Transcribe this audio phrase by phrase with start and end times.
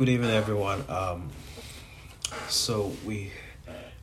[0.00, 0.82] good evening, everyone.
[0.88, 1.28] Um,
[2.48, 3.30] so we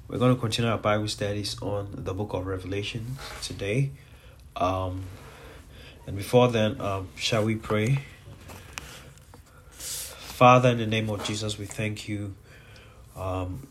[0.08, 3.90] we're going to continue our Bible studies on the Book of Revelation today.
[4.56, 5.06] Um,
[6.06, 7.98] and before then, um, shall we pray?
[9.72, 12.36] Father, in the name of Jesus, we thank you
[13.16, 13.68] um,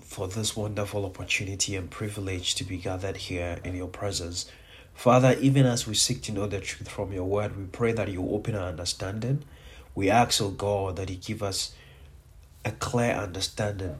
[0.00, 4.48] for this wonderful opportunity and privilege to be gathered here in your presence.
[4.94, 8.06] Father, even as we seek to know the truth from your word, we pray that
[8.06, 9.42] you open our understanding.
[9.94, 11.74] We ask, oh God, that you give us
[12.64, 13.96] a clear understanding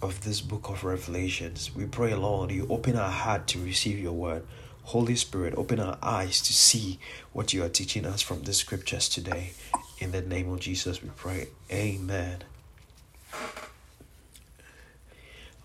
[0.00, 1.74] of this book of Revelations.
[1.74, 4.46] We pray, Lord, you open our heart to receive your word.
[4.84, 7.00] Holy Spirit, open our eyes to see
[7.32, 9.52] what you are teaching us from the scriptures today.
[9.98, 11.48] In the name of Jesus, we pray.
[11.72, 12.44] Amen.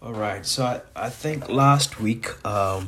[0.02, 2.88] All right, so I, I think last week, um,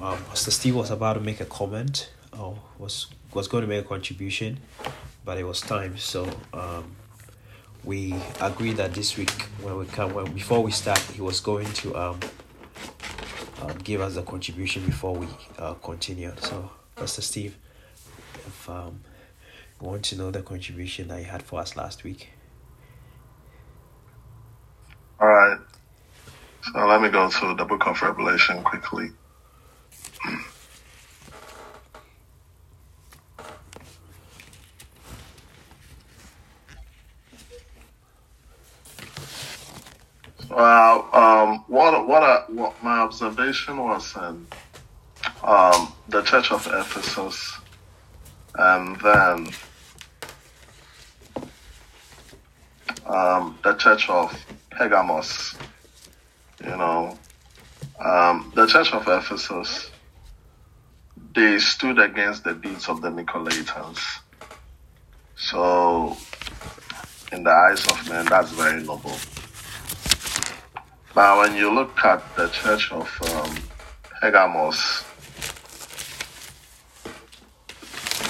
[0.00, 3.84] um, Pastor Steve was about to make a comment, or was was going to make
[3.84, 4.58] a contribution,
[5.24, 5.96] but it was time.
[5.98, 6.96] So um,
[7.84, 9.30] we agreed that this week
[9.62, 12.20] when we come when before we start he was going to um,
[13.60, 15.26] um give us a contribution before we
[15.58, 16.32] uh, continue.
[16.40, 17.56] So pastor steve
[18.46, 19.00] if um
[19.80, 22.30] you want to know the contribution that you had for us last week.
[25.20, 25.58] All right.
[26.72, 29.10] So let me go to the book of revelation quickly
[40.52, 44.46] Well, um, what what, I, what my observation was in
[45.42, 47.56] um, the Church of Ephesus,
[48.56, 49.48] and then
[53.06, 54.38] um, the Church of
[54.70, 55.54] Pergamos.
[56.62, 57.18] You know,
[57.98, 59.90] um, the Church of Ephesus,
[61.34, 64.00] they stood against the deeds of the Nicolaitans.
[65.34, 66.14] So,
[67.32, 69.16] in the eyes of men, that's very noble.
[71.14, 73.54] Now, when you look at the church of um,
[74.22, 75.04] Pergamos,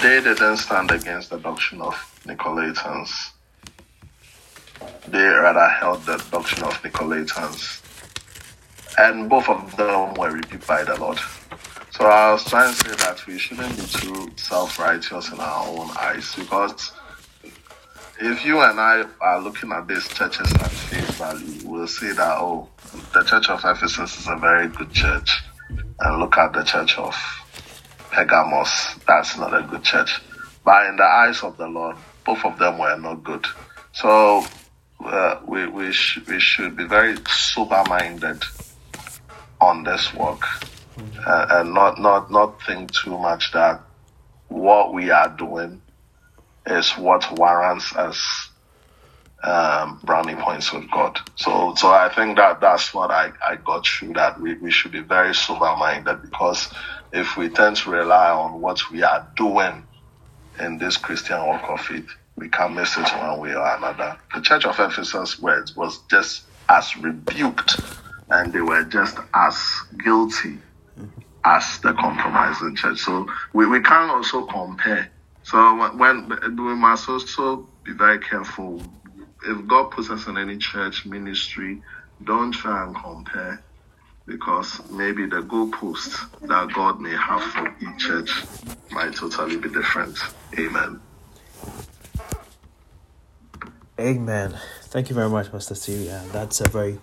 [0.01, 1.93] they didn't stand against the doctrine of
[2.25, 3.09] Nicolaitans.
[5.07, 7.79] They rather held the doctrine of Nicolaitans.
[8.97, 11.19] And both of them were rebuked by the Lord.
[11.91, 15.67] So I was trying to say that we shouldn't be too self righteous in our
[15.67, 16.91] own eyes because
[18.19, 22.37] if you and I are looking at these churches at face value, we'll see that,
[22.37, 22.69] oh,
[23.13, 25.29] the Church of Ephesus is a very good church.
[25.99, 27.15] And look at the Church of
[28.11, 30.21] Pergamos, that's not a good church.
[30.63, 33.45] But in the eyes of the Lord, both of them were not good.
[33.93, 34.45] So
[35.03, 38.43] uh, we, we, sh- we should be very sober minded
[39.59, 40.45] on this work
[41.25, 43.81] uh, and not, not, not think too much that
[44.49, 45.81] what we are doing
[46.65, 48.49] is what warrants us
[49.43, 51.19] um, brownie points with God.
[51.35, 54.93] So, so I think that that's what I, I got through that we, we should
[54.93, 56.73] be very sober minded because
[57.11, 59.85] if we tend to rely on what we are doing
[60.59, 64.17] in this Christian walk of faith, we can miss it one way or another.
[64.33, 67.79] The church of Ephesus words was just as rebuked
[68.29, 69.61] and they were just as
[70.03, 70.57] guilty
[71.43, 72.99] as the compromising church.
[72.99, 75.11] So we, we can also compare
[75.53, 78.81] so when we must also be very careful.
[79.45, 81.79] If God puts us in any church ministry,
[82.23, 83.61] don't try and compare
[84.25, 88.31] because maybe the goalposts that God may have for each church
[88.89, 90.17] might totally be different.
[90.57, 90.99] Amen.
[93.99, 94.57] Amen.
[94.85, 96.05] Thank you very much, Mr.
[96.07, 96.97] Yeah, that's a very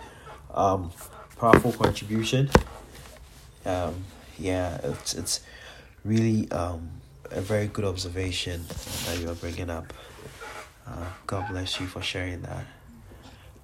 [0.53, 0.91] um,
[1.39, 2.51] powerful contribution.
[3.65, 3.95] Um,
[4.39, 5.41] yeah, it's it's
[6.05, 7.00] really um,
[7.31, 8.65] a very good observation
[9.07, 9.93] that you are bringing up.
[10.87, 12.67] Uh, God bless you for sharing that.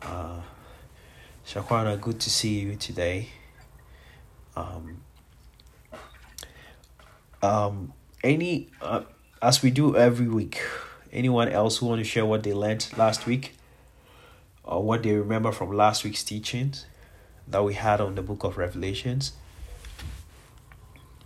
[0.03, 0.41] Uh,
[1.97, 3.29] good to see you today.
[4.57, 4.99] Um,
[7.43, 9.03] um, any, uh,
[9.43, 10.63] as we do every week,
[11.13, 13.55] anyone else who want to share what they learned last week
[14.65, 16.87] or what they remember from last week's teachings
[17.49, 19.33] that we had on the book of Revelations?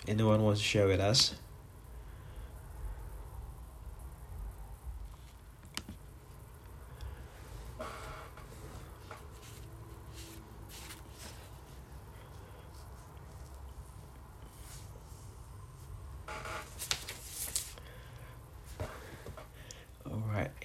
[0.09, 1.35] Anyone wants to share with us?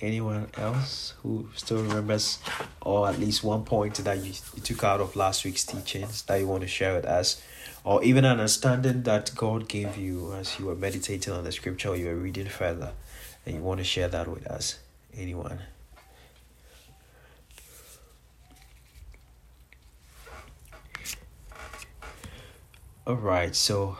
[0.05, 2.37] Anyone else who still remembers,
[2.79, 6.35] or at least one point that you, you took out of last week's teachings that
[6.39, 7.41] you want to share with us,
[7.83, 11.89] or even an understanding that God gave you as you were meditating on the scripture
[11.89, 12.91] or you were reading further,
[13.47, 14.77] and you want to share that with us?
[15.17, 15.59] Anyone?
[23.07, 23.97] All right, so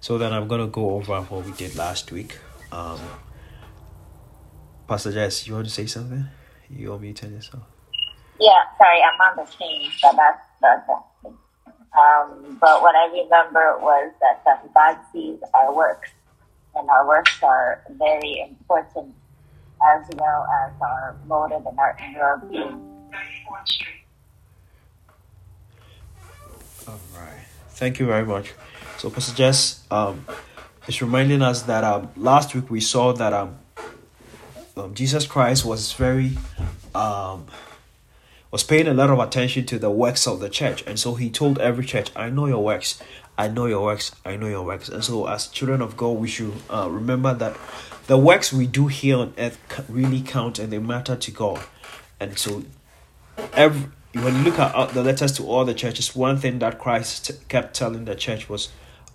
[0.00, 2.38] so then I'm gonna go over what we did last week.
[2.72, 3.00] Um,
[4.88, 6.24] Pastor Jess, you want to say something?
[6.70, 7.62] You want me to turn yourself?
[8.40, 14.12] Yeah, sorry, I'm on the screen, but that's that's um, but what I remember was
[14.20, 16.10] that um, God sees our works,
[16.74, 19.14] and our works are very important,
[19.94, 23.12] as well as our motive and our inner being.
[26.86, 27.44] All right.
[27.70, 28.54] Thank you very much.
[28.96, 30.24] So, Pastor Jess, um,
[30.86, 33.58] it's reminding us that um, last week we saw that um,
[34.78, 36.38] um, Jesus Christ was very
[36.94, 37.46] um,
[38.50, 41.30] was paying a lot of attention to the works of the church, and so he
[41.30, 43.00] told every church, "I know your works,
[43.36, 46.28] I know your works, I know your works." And so, as children of God, we
[46.28, 47.56] should uh, remember that
[48.06, 49.58] the works we do here on earth
[49.88, 51.60] really count and they matter to God.
[52.20, 52.64] And so,
[53.52, 57.30] every when you look at the letters to all the churches, one thing that Christ
[57.48, 58.70] kept telling the church was,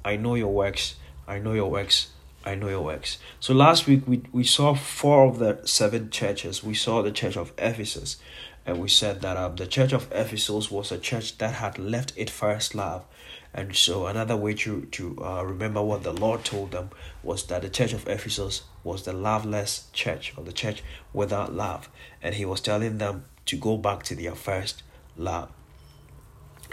[0.05, 0.95] I know your works,
[1.27, 2.12] I know your works,
[2.45, 3.17] I know your works.
[3.39, 6.63] So last week we, we saw four of the seven churches.
[6.63, 8.17] We saw the church of Ephesus,
[8.65, 12.13] and we said that um, the church of Ephesus was a church that had left
[12.17, 13.05] its first love.
[13.53, 16.89] And so another way to, to uh, remember what the Lord told them
[17.21, 21.87] was that the church of Ephesus was the loveless church, or the church without love.
[22.21, 24.81] And he was telling them to go back to their first
[25.15, 25.49] love.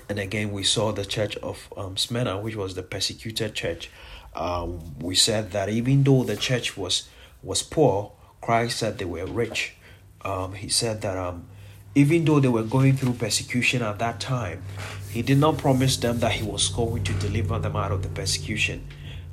[0.08, 3.90] And again, we saw the church of um, Smyrna, which was the persecuted church.
[4.40, 7.08] Um, we said that even though the church was
[7.42, 9.74] was poor, Christ said they were rich.
[10.24, 11.46] Um, he said that um,
[11.94, 14.62] even though they were going through persecution at that time,
[15.10, 18.08] he did not promise them that he was going to deliver them out of the
[18.08, 18.86] persecution.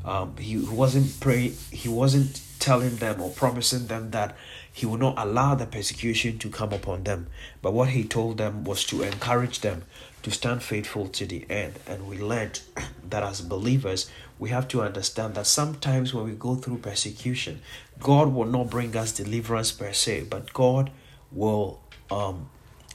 [0.04, 1.50] Um, he wasn't pray.
[1.72, 4.36] He wasn't telling them or promising them that
[4.74, 7.28] he would not allow the persecution to come upon them.
[7.62, 9.84] But what he told them was to encourage them
[10.28, 11.74] to stand faithful to the end.
[11.88, 12.60] And we learned
[13.10, 17.62] that as believers, we have to understand that sometimes when we go through persecution,
[18.00, 20.92] God will not bring us deliverance per se, but God
[21.32, 21.80] will
[22.12, 22.50] um,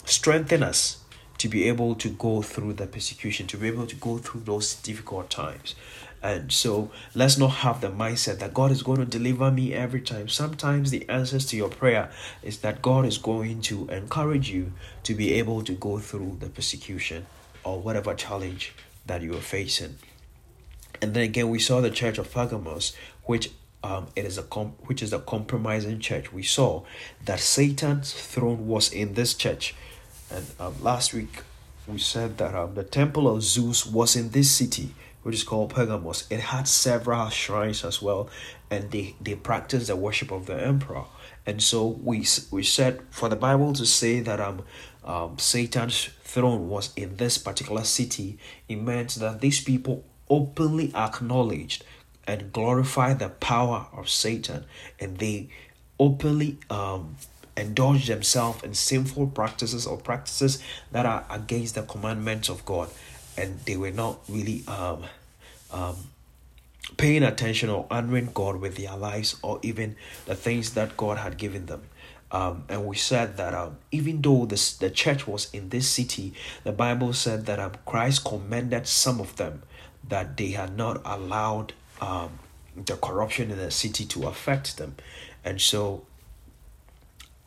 [0.05, 0.99] strengthen us
[1.38, 4.75] to be able to go through the persecution, to be able to go through those
[4.75, 5.75] difficult times.
[6.22, 10.00] And so let's not have the mindset that God is going to deliver me every
[10.00, 10.28] time.
[10.28, 12.10] Sometimes the answers to your prayer
[12.42, 14.72] is that God is going to encourage you
[15.02, 17.26] to be able to go through the persecution
[17.64, 18.72] or whatever challenge
[19.06, 19.96] that you are facing.
[21.00, 22.94] And then again, we saw the church of Pergamos,
[23.25, 23.50] which
[23.82, 26.32] um, it is a com- which is a compromising church.
[26.32, 26.84] We saw
[27.25, 29.75] that Satan's throne was in this church,
[30.30, 31.42] and um, last week
[31.88, 35.70] we said that um, the temple of Zeus was in this city, which is called
[35.70, 36.26] Pergamos.
[36.30, 38.28] It had several shrines as well,
[38.70, 41.04] and they they practiced the worship of the emperor.
[41.46, 44.62] And so we we said for the Bible to say that um,
[45.04, 48.38] um Satan's throne was in this particular city,
[48.69, 51.84] it meant that these people openly acknowledged
[52.26, 54.64] and glorified the power of Satan,
[55.00, 55.48] and they
[55.98, 57.16] openly um,
[57.56, 62.88] indulge themselves in sinful practices or practices that are against the commandments of God,
[63.37, 65.05] and they were not really um,
[65.70, 65.96] um,
[66.96, 69.96] paying attention or honoring God with their lives or even
[70.26, 71.82] the things that God had given them.
[72.30, 76.33] Um, and we said that um, even though this, the church was in this city,
[76.64, 79.62] the Bible said that um, Christ commended some of them
[80.09, 82.38] that they had not allowed um,
[82.75, 84.97] the corruption in the city to affect them.
[85.45, 86.04] And so,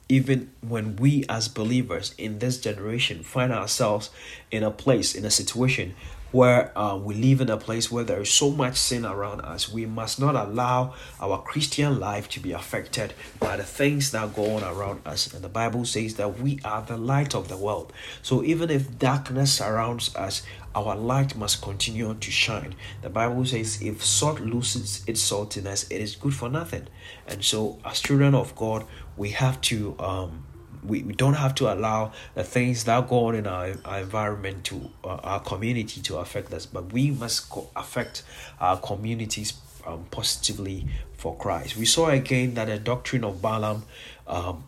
[0.07, 4.09] even when we as believers in this generation find ourselves
[4.51, 5.95] in a place, in a situation
[6.35, 9.71] where uh, we live in a place where there is so much sin around us,
[9.71, 14.57] we must not allow our Christian life to be affected by the things that go
[14.57, 15.33] on around us.
[15.33, 17.93] And the Bible says that we are the light of the world.
[18.21, 20.43] So even if darkness surrounds us,
[20.75, 22.75] our light must continue to shine.
[23.01, 26.87] The Bible says, if salt loses its saltiness, it is good for nothing.
[27.25, 28.85] And so, as children of God,
[29.17, 30.45] we have to um,
[30.83, 34.63] we, we don't have to allow the things that go on in our, our environment
[34.65, 38.23] to uh, our community to affect us but we must co- affect
[38.59, 39.53] our communities
[39.85, 41.77] um, positively for christ.
[41.77, 43.85] We saw again that the doctrine of balaam
[44.27, 44.63] um,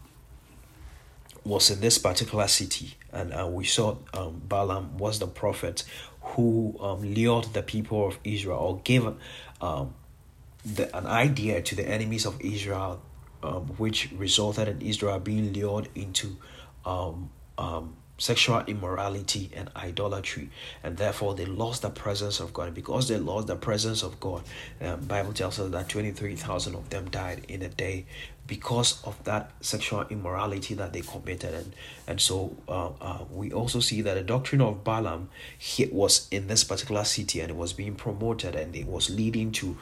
[1.44, 5.84] was in this particular city and uh, we saw um, balaam was the prophet
[6.22, 9.08] who um, lured the people of israel or gave
[9.62, 9.94] um,
[10.66, 13.02] the, an idea to the enemies of israel
[13.44, 16.38] um, which resulted in Israel being lured into
[16.86, 20.50] um, um, sexual immorality and idolatry.
[20.84, 22.68] And therefore they lost the presence of god.
[22.68, 24.44] And because they lost the presence of god
[24.82, 28.06] um, bible tells us that 23000 of them died in a day
[28.48, 31.54] because of that sexual immorality that they committed.
[31.54, 31.76] And
[32.08, 35.30] and so uh, uh, we also see that the doctrine of balaam
[35.92, 39.78] was in this particular city and it was being promoted and it was leading to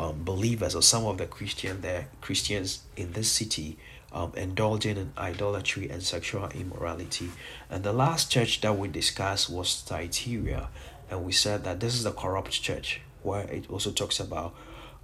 [0.00, 3.76] um, believers or some of the christian there christians in this city
[4.12, 7.30] um, indulging in idolatry and sexual immorality.
[7.68, 10.68] And the last church that we discussed was Thyatira,
[11.10, 14.54] and we said that this is the corrupt church, where it also talks about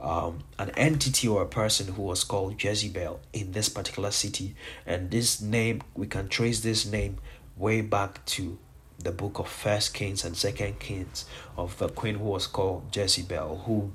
[0.01, 4.55] um, an entity or a person who was called Jezebel in this particular city.
[4.85, 7.19] And this name, we can trace this name
[7.57, 8.59] way back to
[8.99, 11.27] the book of First Kings and Second Kings
[11.57, 13.93] of the queen who was called Jezebel, who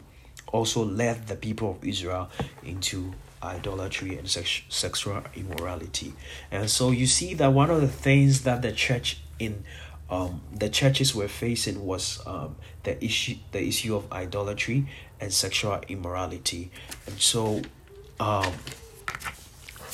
[0.51, 2.29] also led the people of Israel
[2.63, 6.13] into idolatry and sex- sexual immorality.
[6.51, 9.63] And so you see that one of the things that the church in
[10.09, 14.87] um, the churches were facing was um, the issue the issue of idolatry
[15.21, 16.69] and sexual immorality.
[17.07, 17.61] And so
[18.19, 18.53] um,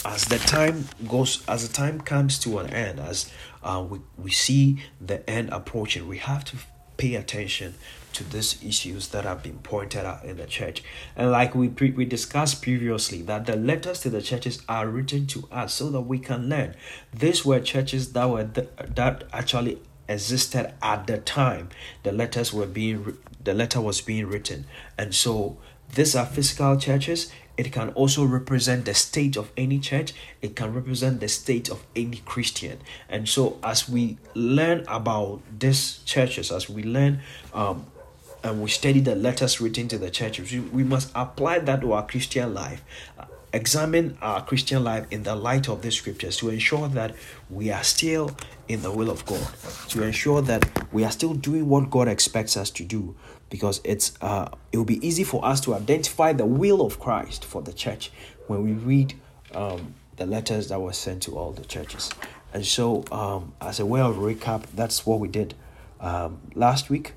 [0.06, 3.32] as the time goes as the time comes to an end as
[3.64, 6.58] uh, we, we see the end approaching we have to
[6.98, 7.76] pay attention
[8.18, 10.84] to these issues that have been pointed out in the church.
[11.16, 15.28] And like we pre- we discussed previously, that the letters to the churches are written
[15.28, 16.76] to us so that we can learn.
[17.14, 21.70] These were churches that were th- that actually existed at the time
[22.04, 24.66] the letters were being the letter was being written,
[24.98, 25.58] and so
[25.94, 27.32] these are physical churches.
[27.56, 30.14] It can also represent the state of any church.
[30.44, 32.78] It can represent the state of any Christian.
[33.10, 37.22] And so, as we learn about these churches, as we learn
[37.56, 37.88] um,
[38.44, 41.94] and we study the letters written to the churches, we, we must apply that to
[41.94, 42.84] our Christian life.
[43.54, 47.16] examine our Christian life in the light of the scriptures to ensure that
[47.50, 48.36] we are still
[48.68, 49.48] in the will of God,
[49.90, 53.16] to ensure that we are still doing what God expects us to do,
[53.50, 57.46] because it's uh, it will be easy for us to identify the will of Christ
[57.46, 58.12] for the church
[58.48, 59.16] when we read
[59.54, 62.12] um, the letters that were sent to all the churches.
[62.54, 65.54] And so, um, as a way of recap, that's what we did
[66.00, 67.14] um, last week.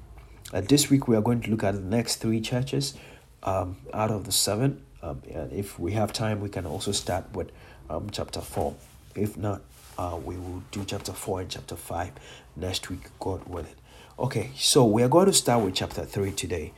[0.52, 2.94] And this week, we are going to look at the next three churches
[3.42, 4.82] um, out of the seven.
[5.02, 7.52] Um, and if we have time, we can also start with
[7.88, 8.74] um, chapter 4.
[9.14, 9.62] If not,
[9.96, 12.12] uh, we will do chapter 4 and chapter 5
[12.56, 13.74] next week, God willing.
[14.18, 16.72] Okay, so we are going to start with chapter 3 today.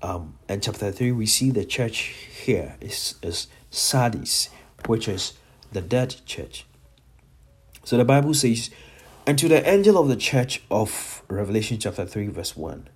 [0.00, 1.98] Um, and chapter 3, we see the church
[2.44, 4.48] here is, is Sardis,
[4.86, 5.34] which is
[5.72, 6.66] the dead church.
[7.84, 8.70] So the Bible says,
[9.26, 12.88] And to the angel of the church of Revelation chapter 3, verse 1,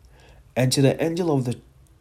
[0.57, 1.59] and to the angel of the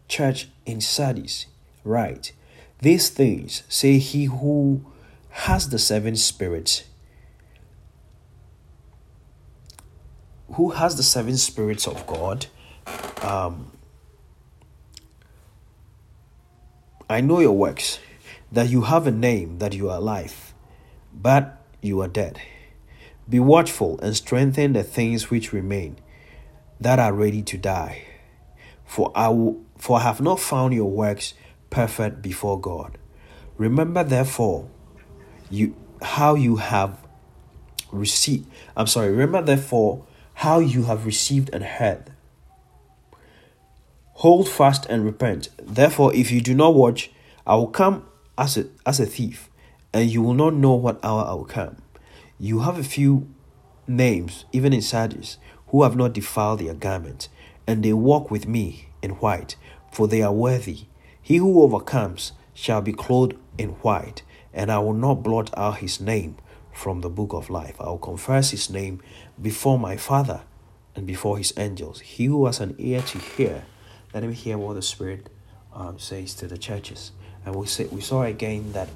[0.07, 1.47] church in Sardis,
[1.83, 2.33] write,
[2.79, 4.85] These things say he who
[5.29, 6.83] has the seven spirits,
[10.53, 12.47] who has the seven spirits of God.
[13.21, 13.71] Um,
[17.09, 17.99] I know your works,
[18.51, 20.53] that you have a name, that you are alive,
[21.13, 22.41] but you are dead.
[23.29, 25.97] Be watchful and strengthen the things which remain,
[26.81, 28.03] that are ready to die
[28.91, 29.29] for I,
[29.77, 31.33] for I have not found your works
[31.69, 32.97] perfect before God.
[33.57, 34.69] Remember therefore
[35.49, 36.99] you how you have
[37.93, 42.11] received I'm sorry, remember therefore how you have received and heard.
[44.15, 45.47] Hold fast and repent.
[45.57, 47.11] Therefore, if you do not watch,
[47.47, 48.05] I will come
[48.37, 49.49] as a, as a thief,
[49.93, 51.81] and you will not know what hour I will come.
[52.37, 53.33] You have a few
[53.87, 57.29] names, even in Sardis, who have not defiled their garments,
[57.71, 59.55] and they walk with me in white,
[59.93, 60.81] for they are worthy.
[61.21, 64.23] He who overcomes shall be clothed in white,
[64.53, 66.35] and I will not blot out his name
[66.73, 67.79] from the book of life.
[67.79, 69.01] I will confess his name
[69.41, 70.41] before my Father
[70.95, 72.01] and before his angels.
[72.01, 73.63] He who has an ear to hear,
[74.13, 75.29] let him hear what the Spirit
[75.73, 77.13] um, says to the churches.
[77.45, 78.89] And we, say, we saw again that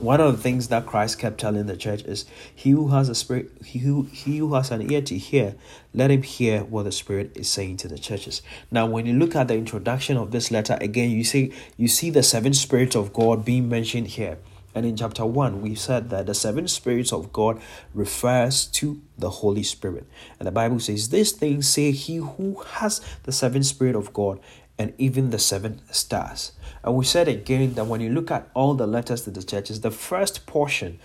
[0.00, 3.14] one of the things that Christ kept telling the church is he who has a
[3.14, 5.54] spirit he who he who has an ear to hear
[5.92, 8.40] let him hear what the spirit is saying to the churches.
[8.70, 12.08] Now when you look at the introduction of this letter again you see you see
[12.08, 14.38] the seven spirits of God being mentioned here.
[14.74, 17.60] And in chapter 1 we said that the seven spirits of God
[17.92, 20.06] refers to the Holy Spirit.
[20.38, 24.40] And the Bible says these things say he who has the seven spirit of God
[24.80, 26.52] and even the seven stars.
[26.82, 29.82] And we said again that when you look at all the letters to the churches,
[29.82, 30.98] the first portion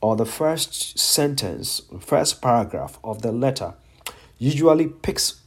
[0.00, 3.74] or the first sentence, first paragraph of the letter
[4.38, 5.40] usually picks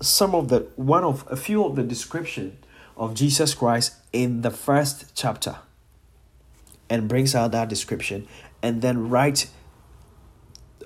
[0.00, 2.56] some of the one of a few of the description
[2.96, 5.56] of Jesus Christ in the first chapter
[6.88, 8.26] and brings out that description
[8.62, 9.50] and then writes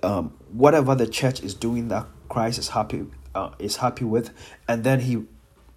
[0.03, 4.31] um, whatever the church is doing that Christ is happy uh, is happy with,
[4.67, 5.23] and then he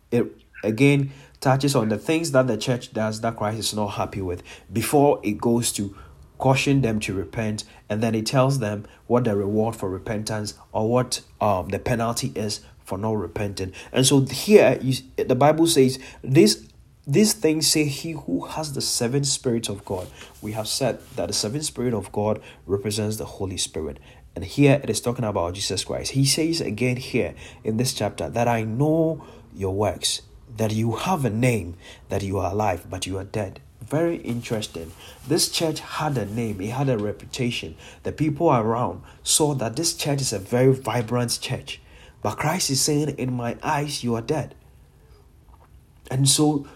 [0.09, 4.21] it again touches on the things that the church does that Christ is not happy
[4.21, 5.95] with before it goes to
[6.37, 10.89] caution them to repent and then it tells them what the reward for repentance or
[10.89, 13.73] what um the penalty is for not repenting.
[13.91, 16.67] And so here you, the bible says this
[17.07, 20.07] these things say he who has the seven spirits of god.
[20.41, 23.99] We have said that the seven spirit of god represents the holy spirit.
[24.35, 26.13] And here it is talking about jesus christ.
[26.13, 30.21] He says again here in this chapter that i know your works
[30.57, 31.75] that you have a name,
[32.09, 33.59] that you are alive, but you are dead.
[33.81, 34.91] Very interesting.
[35.27, 37.75] This church had a name, it had a reputation.
[38.03, 41.81] The people around saw that this church is a very vibrant church.
[42.21, 44.55] But Christ is saying, In my eyes, you are dead.
[46.09, 46.67] And so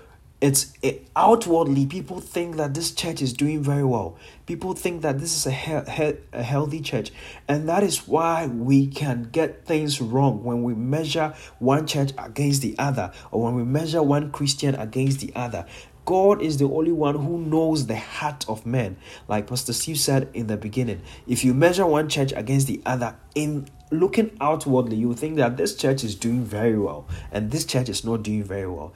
[0.42, 5.20] it's it, outwardly people think that this church is doing very well people think that
[5.20, 7.12] this is a, he, he, a healthy church
[7.48, 12.62] and that is why we can get things wrong when we measure one church against
[12.62, 15.66] the other or when we measure one christian against the other
[16.06, 18.98] God is the only one who knows the heart of men.
[19.28, 23.16] Like Pastor Steve said in the beginning, if you measure one church against the other,
[23.36, 27.90] in looking outwardly, you think that this church is doing very well and this church
[27.90, 28.92] is not doing very well.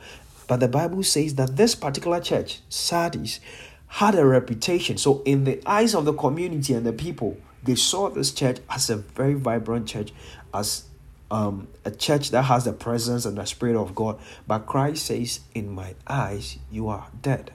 [0.48, 3.40] But the Bible says that this particular church, Sardis,
[3.88, 4.98] had a reputation.
[4.98, 8.90] So, in the eyes of the community and the people, they saw this church as
[8.90, 10.12] a very vibrant church,
[10.54, 10.86] as
[11.32, 14.20] um, a church that has the presence and the Spirit of God.
[14.48, 17.54] But Christ says, In my eyes, you are dead.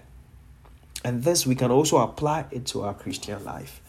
[1.04, 3.80] And this we can also apply it to our Christian life.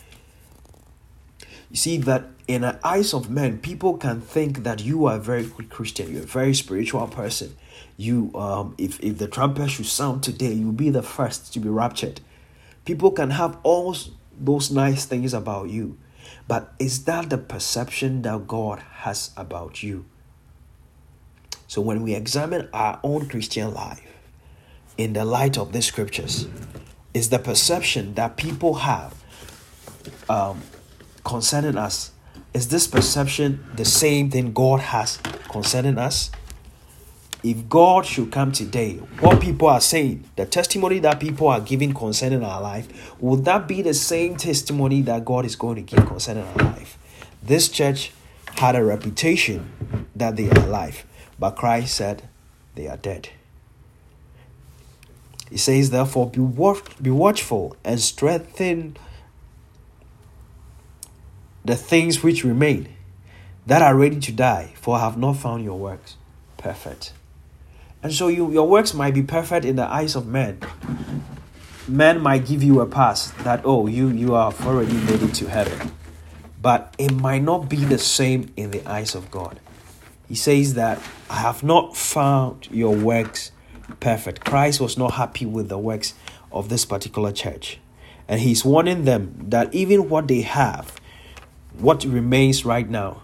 [1.69, 5.19] You see that in the eyes of men, people can think that you are a
[5.19, 7.55] very good Christian, you're a very spiritual person.
[7.97, 11.69] You, um, if if the trumpet should sound today, you'll be the first to be
[11.69, 12.21] raptured.
[12.85, 13.95] People can have all
[14.39, 15.97] those nice things about you,
[16.47, 20.05] but is that the perception that God has about you?
[21.67, 24.01] So when we examine our own Christian life
[24.97, 26.47] in the light of the scriptures,
[27.13, 29.13] is the perception that people have
[30.29, 30.61] um,
[31.23, 32.11] concerning us,
[32.53, 35.17] is this perception the same thing God has
[35.49, 36.31] concerning us?
[37.41, 41.93] If God should come today, what people are saying, the testimony that people are giving
[41.93, 46.05] concerning our life, would that be the same testimony that God is going to give
[46.05, 46.97] concerning our life?
[47.41, 48.11] This church
[48.57, 51.05] had a reputation that they are alive,
[51.39, 52.27] but Christ said
[52.75, 53.29] they are dead.
[55.49, 58.97] He says, therefore, be, watch, be watchful and strengthen
[61.63, 62.89] the things which remain
[63.65, 66.17] that are ready to die, for I have not found your works
[66.57, 67.13] perfect.
[68.01, 70.59] And so you, your works might be perfect in the eyes of men.
[71.87, 75.49] Men might give you a pass that, oh, you, you have already made it to
[75.49, 75.91] heaven.
[76.61, 79.59] But it might not be the same in the eyes of God.
[80.27, 83.51] He says that I have not found your works
[83.99, 84.45] perfect.
[84.45, 86.13] Christ was not happy with the works
[86.51, 87.79] of this particular church.
[88.27, 90.95] And he's warning them that even what they have,
[91.77, 93.23] what remains right now,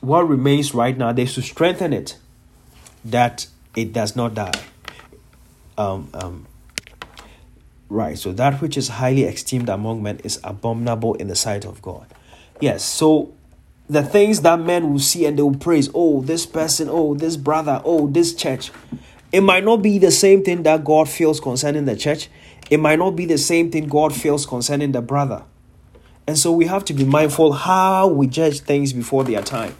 [0.00, 2.16] what remains right now, they should strengthen it
[3.04, 4.52] that it does not die.
[5.78, 6.46] Um, um,
[7.88, 11.80] right, so that which is highly esteemed among men is abominable in the sight of
[11.82, 12.06] God.
[12.60, 13.32] Yes, so
[13.88, 17.36] the things that men will see and they will praise, oh, this person, oh, this
[17.36, 18.70] brother, oh, this church.
[19.32, 22.28] It might not be the same thing that God feels concerning the church.
[22.68, 25.44] It might not be the same thing God feels concerning the brother.
[26.26, 29.74] And so we have to be mindful how we judge things before their time.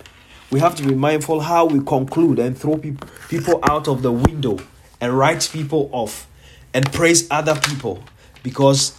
[0.50, 4.12] We have to be mindful how we conclude and throw people people out of the
[4.12, 4.58] window
[5.00, 6.26] and write people off
[6.74, 8.02] and praise other people
[8.42, 8.98] because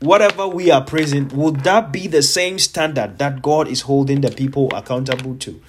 [0.00, 4.30] whatever we are praising, would that be the same standard that God is holding the
[4.30, 5.60] people accountable to?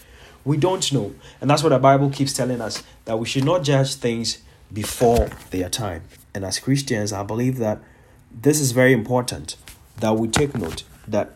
[0.44, 1.14] We don't know.
[1.40, 4.42] And that's what the Bible keeps telling us that we should not judge things
[4.74, 6.04] before their time.
[6.34, 7.80] And as Christians, I believe that
[8.32, 9.58] this is very important
[10.00, 11.36] that we take note that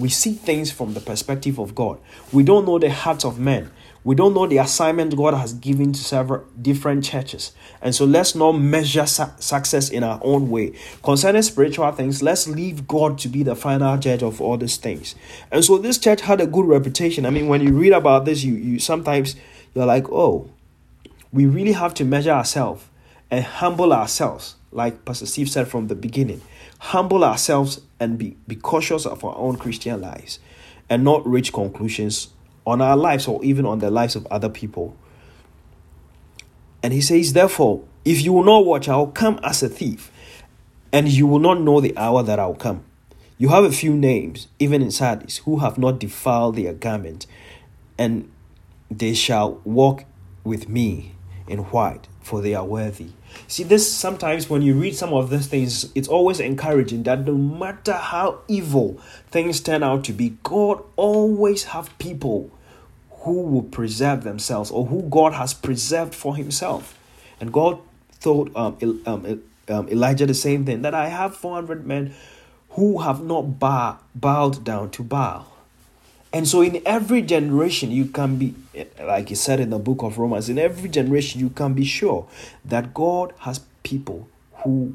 [0.00, 2.00] we see things from the perspective of God.
[2.32, 3.70] We don't know the hearts of men.
[4.02, 7.52] We don't know the assignment God has given to several different churches.
[7.82, 10.72] And so let's not measure su- success in our own way.
[11.02, 15.14] Concerning spiritual things, let's leave God to be the final judge of all these things.
[15.52, 17.26] And so this church had a good reputation.
[17.26, 19.36] I mean, when you read about this, you, you sometimes
[19.74, 20.48] you're like, oh,
[21.30, 22.82] we really have to measure ourselves
[23.30, 26.40] and humble ourselves, like Pastor Steve said from the beginning
[26.80, 30.38] humble ourselves and be, be cautious of our own Christian lives
[30.88, 32.28] and not reach conclusions
[32.66, 34.96] on our lives or even on the lives of other people.
[36.82, 40.10] And he says, Therefore, if you will not watch, I will come as a thief.
[40.92, 42.84] and you will not know the hour that I'll come.
[43.38, 47.26] You have a few names, even in Sardis, who have not defiled their garment,
[47.96, 48.30] and
[48.90, 50.04] they shall walk
[50.44, 51.14] with me
[51.46, 53.10] in white, for they are worthy.
[53.46, 57.34] See, this sometimes when you read some of these things, it's always encouraging that no
[57.34, 62.50] matter how evil things turn out to be, God always have people
[63.10, 66.96] who will preserve themselves or who God has preserved for Himself.
[67.40, 67.78] And God
[68.20, 72.14] told um, um, um, Elijah the same thing that I have 400 men
[72.70, 75.46] who have not bow, bowed down to Baal.
[76.32, 78.54] And so, in every generation, you can be,
[79.00, 82.28] like he said in the book of Romans, in every generation, you can be sure
[82.64, 84.28] that God has people
[84.62, 84.94] who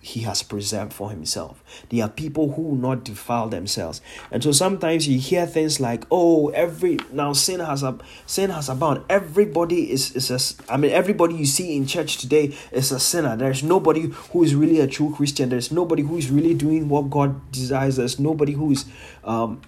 [0.00, 1.62] he has preserved for himself.
[1.90, 4.00] There are people who will not defile themselves.
[4.30, 8.70] And so sometimes you hear things like, oh, every now sin has a sin has
[8.70, 9.04] abound.
[9.10, 13.36] Everybody is, is a, I mean, everybody you see in church today is a sinner.
[13.36, 15.50] There's nobody who is really a true Christian.
[15.50, 17.96] There's nobody who is really doing what God desires.
[17.96, 18.86] There's nobody who is
[19.24, 19.60] um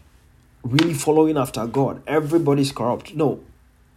[0.63, 2.03] really following after God.
[2.07, 3.15] Everybody's corrupt.
[3.15, 3.41] No.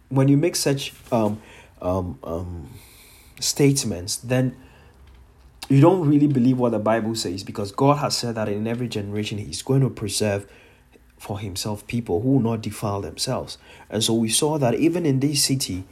[0.08, 1.40] When you make such um
[1.82, 2.70] um um
[3.40, 4.56] statements, then
[5.68, 8.88] you don't really believe what the Bible says because God has said that in every
[8.88, 10.46] generation He's going to preserve
[11.18, 13.58] for Himself people who will not defile themselves.
[13.88, 15.84] And so we saw that even in this city,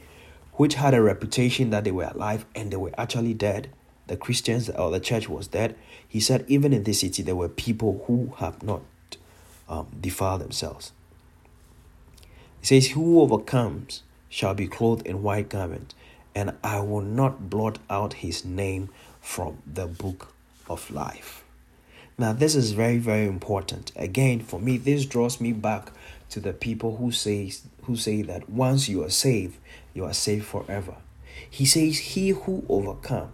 [0.53, 3.69] which had a reputation that they were alive and they were actually dead,
[4.07, 5.75] the Christians or the church was dead.
[6.07, 8.81] He said, even in this city, there were people who have not
[9.67, 10.91] um, defiled themselves.
[12.61, 15.93] He says, Who overcomes shall be clothed in white garment,
[16.33, 18.89] and I will not blot out his name
[19.21, 20.33] from the book
[20.69, 21.43] of life.
[22.17, 23.91] Now, this is very, very important.
[23.95, 25.91] Again, for me, this draws me back
[26.29, 27.51] to the people who say
[27.83, 29.57] who say that once you are saved,
[29.93, 30.95] you are saved forever.
[31.49, 33.31] He says, He who overcomes,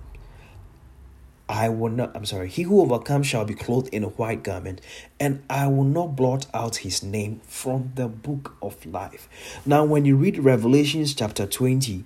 [1.50, 4.82] I will not, I'm sorry, he who overcomes shall be clothed in a white garment,
[5.20, 9.28] and I will not blot out his name from the book of life.
[9.66, 12.06] Now, when you read Revelations chapter 20,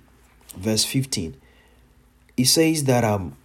[0.56, 1.36] verse 15,
[2.38, 3.36] it says that um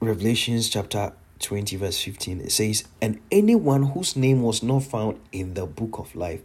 [0.00, 5.52] Revelations chapter 20, verse 15, it says, And anyone whose name was not found in
[5.52, 6.40] the book of life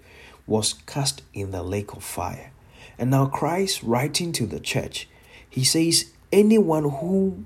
[0.45, 2.51] was cast in the lake of fire.
[2.99, 5.07] And now, Christ writing to the church,
[5.49, 7.45] he says, Anyone who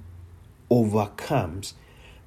[0.72, 1.76] overcomes,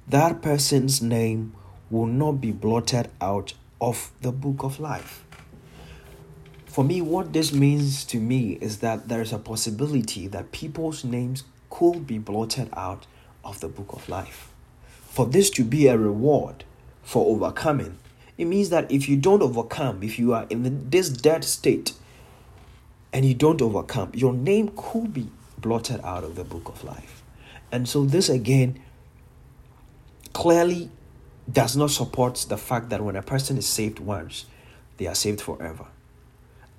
[0.07, 1.53] that person's name
[1.89, 5.25] will not be blotted out of the book of life.
[6.65, 11.03] For me, what this means to me is that there is a possibility that people's
[11.03, 13.07] names could be blotted out
[13.43, 14.51] of the book of life.
[15.09, 16.63] For this to be a reward
[17.03, 17.97] for overcoming,
[18.37, 21.91] it means that if you don't overcome, if you are in this dead state
[23.13, 27.23] and you don't overcome, your name could be blotted out of the book of life.
[27.71, 28.79] And so, this again
[30.33, 30.89] clearly
[31.51, 34.45] does not support the fact that when a person is saved once,
[34.97, 35.87] they are saved forever.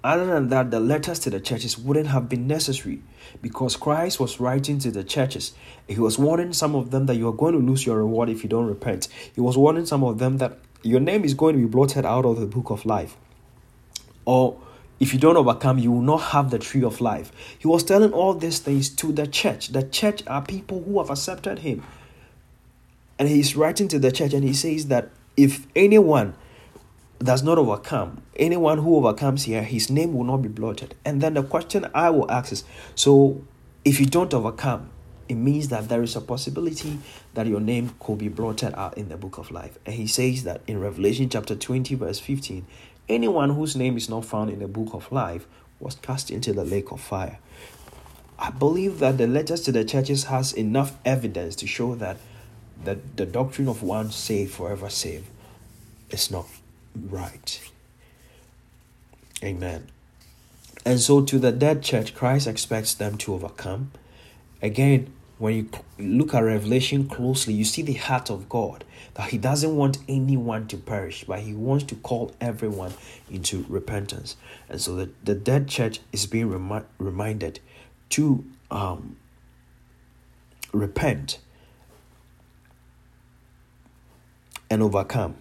[0.04, 3.02] Other than that, the letters to the churches wouldn't have been necessary
[3.42, 5.54] because Christ was writing to the churches.
[5.88, 8.44] He was warning some of them that you are going to lose your reward if
[8.44, 9.08] you don't repent.
[9.34, 12.24] He was warning some of them that your name is going to be blotted out
[12.24, 13.16] of the book of life.
[14.24, 14.60] Or
[15.00, 17.30] if you don't overcome, you will not have the tree of life.
[17.58, 19.68] He was telling all these things to the church.
[19.68, 21.84] The church are people who have accepted him.
[23.18, 26.34] And he's writing to the church and he says that if anyone
[27.18, 30.94] does not overcome, anyone who overcomes here, his name will not be blotted.
[31.04, 33.42] And then the question I will ask is so
[33.84, 34.90] if you don't overcome,
[35.28, 36.98] it means that there is a possibility
[37.34, 39.78] that your name could be blotted out in the book of life.
[39.84, 42.66] And he says that in Revelation chapter 20, verse 15,
[43.08, 45.46] anyone whose name is not found in the book of life
[45.80, 47.38] was cast into the lake of fire.
[48.38, 52.18] I believe that the letters to the churches has enough evidence to show that
[52.84, 55.26] the, the doctrine of one saved, forever saved
[56.10, 56.46] is not
[56.94, 57.60] right.
[59.42, 59.88] Amen.
[60.84, 63.90] And so, to the dead church, Christ expects them to overcome.
[64.62, 68.84] Again, when you look at Revelation closely, you see the heart of God
[69.18, 72.94] that He doesn't want anyone to perish, but He wants to call everyone
[73.28, 74.36] into repentance.
[74.68, 77.58] And so, the, the dead church is being remi- reminded
[78.10, 79.16] to um,
[80.72, 81.40] repent
[84.70, 85.36] and overcome,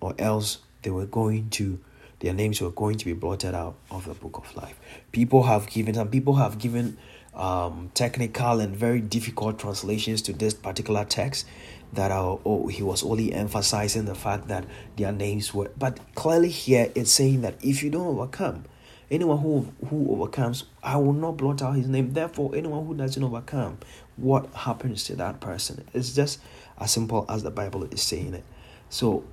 [0.00, 1.78] or else they were going to
[2.18, 4.78] their names were going to be blotted out of the book of life.
[5.12, 6.96] People have given some people have given
[7.34, 11.46] um, technical and very difficult translations to this particular text
[11.94, 14.64] that oh he was only emphasizing the fact that
[14.96, 18.64] their names were but clearly here it's saying that if you don't overcome
[19.10, 22.14] Anyone who who overcomes, I will not blot out his name.
[22.14, 23.78] Therefore, anyone who doesn't overcome,
[24.16, 25.84] what happens to that person?
[25.92, 26.40] It's just
[26.78, 28.44] as simple as the Bible is saying it.
[28.88, 29.24] So,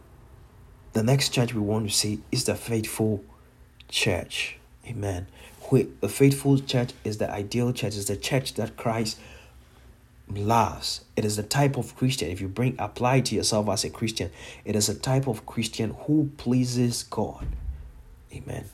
[0.93, 3.23] the next church we want to see is the faithful
[3.87, 4.57] church.
[4.85, 5.27] Amen.
[5.71, 9.17] The faithful church is the ideal church, is the church that Christ
[10.29, 11.05] loves.
[11.21, 14.31] It is the type of Christian, if you bring apply to yourself as a Christian,
[14.65, 17.45] it is a type of Christian who pleases God.
[18.33, 18.65] Amen.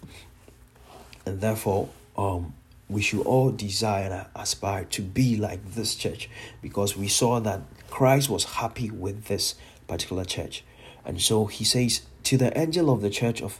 [1.25, 2.53] And therefore, um,
[2.87, 6.29] we should all desire and aspire to be like this church
[6.61, 9.55] because we saw that Christ was happy with this
[9.85, 10.63] particular church.
[11.03, 13.59] And so he says, To the angel of the church of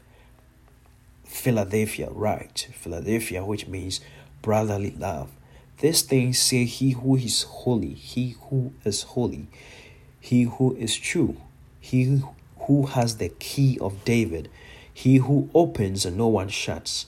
[1.25, 2.69] Philadelphia, right?
[2.73, 3.99] Philadelphia, which means
[4.41, 5.31] brotherly love.
[5.79, 9.47] These things say he who is holy, he who is holy,
[10.19, 11.37] he who is true,
[11.79, 12.23] he
[12.61, 14.49] who has the key of David,
[14.91, 17.05] he who opens and no one shuts,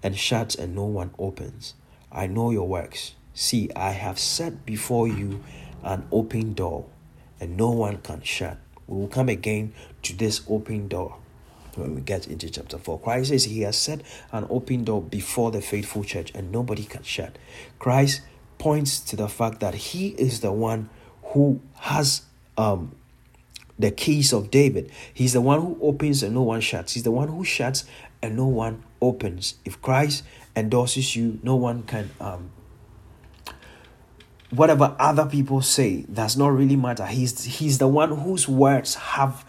[0.00, 1.74] and shuts and no one opens.
[2.12, 3.14] I know your works.
[3.34, 5.42] See, I have set before you
[5.82, 6.86] an open door,
[7.40, 8.58] and no one can shut.
[8.86, 11.16] We will come again to this open door
[11.78, 13.00] when we get into chapter 4.
[13.00, 17.02] Christ says he has set an open door before the faithful church and nobody can
[17.02, 17.38] shut.
[17.78, 18.22] Christ
[18.58, 20.90] points to the fact that he is the one
[21.22, 22.22] who has
[22.56, 22.94] um,
[23.78, 24.90] the keys of David.
[25.14, 26.94] He's the one who opens and no one shuts.
[26.94, 27.84] He's the one who shuts
[28.20, 29.54] and no one opens.
[29.64, 30.24] If Christ
[30.56, 32.50] endorses you, no one can um,
[34.50, 37.06] whatever other people say does not really matter.
[37.06, 39.44] He's he's the one whose words have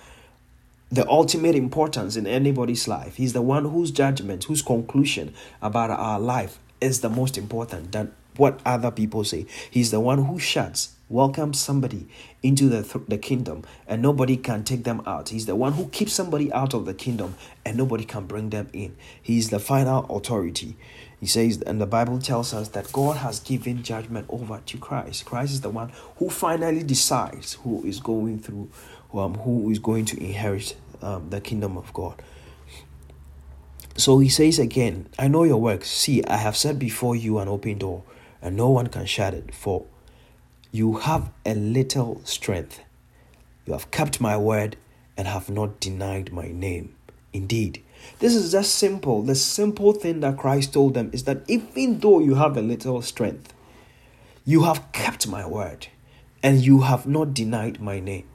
[0.91, 3.15] the ultimate importance in anybody's life.
[3.15, 8.12] He's the one whose judgment, whose conclusion about our life is the most important than
[8.38, 9.45] what other people say.
[9.69, 12.08] He's the one who shuts, welcomes somebody
[12.41, 15.30] into the, th- the kingdom, and nobody can take them out.
[15.30, 18.69] He's the one who keeps somebody out of the kingdom, and nobody can bring them
[18.73, 18.95] in.
[19.21, 20.78] He's the final authority.
[21.19, 25.25] He says, and the Bible tells us that God has given judgment over to Christ.
[25.25, 28.69] Christ is the one who finally decides who is going through
[29.13, 32.22] um, who is going to inherit um, the kingdom of God.
[33.98, 35.89] So he says again, I know your works.
[35.89, 38.04] See, I have set before you an open door,
[38.41, 39.54] and no one can shut it.
[39.54, 39.86] For
[40.72, 42.82] you have a little strength.
[43.65, 44.78] You have kept my word
[45.17, 46.95] and have not denied my name.
[47.34, 47.84] Indeed,
[48.19, 49.22] this is just simple.
[49.22, 53.02] The simple thing that Christ told them is that even though you have a little
[53.02, 53.54] strength,
[54.45, 55.88] you have kept my word
[56.41, 58.26] and you have not denied my name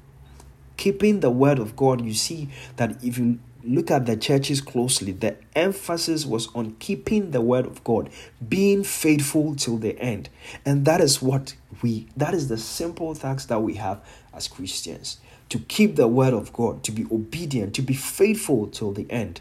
[0.76, 5.12] keeping the word of God, you see that if you look at the churches closely,
[5.12, 8.10] the emphasis was on keeping the word of God,
[8.46, 10.28] being faithful till the end.
[10.64, 15.18] And that is what we, that is the simple task that we have as Christians
[15.48, 19.40] to keep the word of God, to be obedient, to be faithful till the end.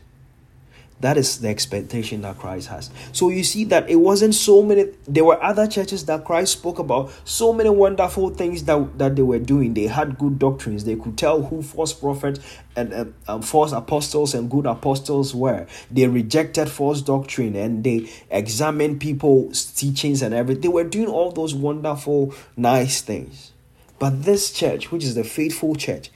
[1.01, 2.89] That is the expectation that Christ has.
[3.11, 6.79] So you see that it wasn't so many, there were other churches that Christ spoke
[6.79, 9.73] about, so many wonderful things that, that they were doing.
[9.73, 10.85] They had good doctrines.
[10.85, 12.39] They could tell who false prophets
[12.75, 15.67] and um, false apostles and good apostles were.
[15.91, 20.61] They rejected false doctrine and they examined people's teachings and everything.
[20.61, 23.51] They were doing all those wonderful, nice things.
[23.99, 26.11] But this church, which is the faithful church,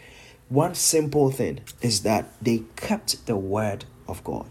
[0.50, 4.46] one simple thing is that they kept the word of God.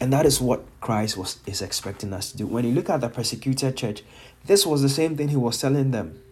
[0.00, 2.46] And that is what Christ was is expecting us to do.
[2.46, 4.02] When you look at the persecuted church,
[4.46, 6.22] this was the same thing he was telling them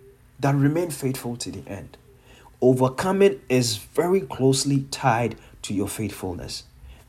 [0.41, 1.99] that remain faithful to the end.
[2.63, 6.65] Overcoming is very closely tied to your faithfulness.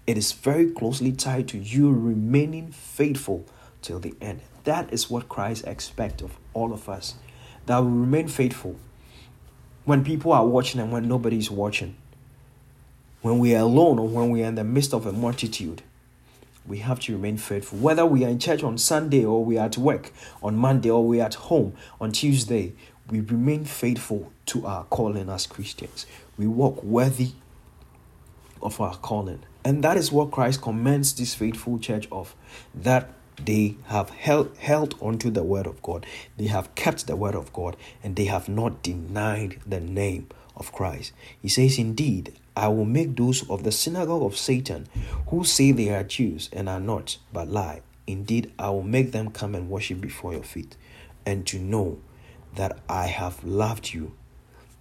[0.06, 3.46] It is very closely tied to you remaining faithful
[3.82, 4.42] till the end.
[4.66, 7.16] That is what Christ expects of all of us.
[7.68, 8.76] That we remain faithful
[9.86, 11.96] when people are watching and when nobody is watching.
[13.22, 15.84] When we are alone or when we are in the midst of a multitude
[16.70, 17.80] we have to remain faithful.
[17.80, 21.06] Whether we are in church on Sunday or we are at work on Monday or
[21.06, 22.74] we are at home on Tuesday,
[23.10, 26.06] we remain faithful to our calling as Christians.
[26.38, 27.32] We walk worthy
[28.62, 29.42] of our calling.
[29.66, 32.36] And that is what Christ commends this faithful church of
[32.74, 33.10] that
[33.44, 36.06] they have held, held onto the word of God.
[36.38, 40.72] They have kept the word of God and they have not denied the name of
[40.72, 41.14] Christ.
[41.42, 44.90] He says, Indeed, I will make those of the synagogue of Satan
[45.28, 47.84] who say they are Jews and are not, but lie.
[48.06, 50.76] Indeed, I will make them come and worship before your feet,
[51.26, 52.02] and to know
[52.56, 54.12] that I have loved you,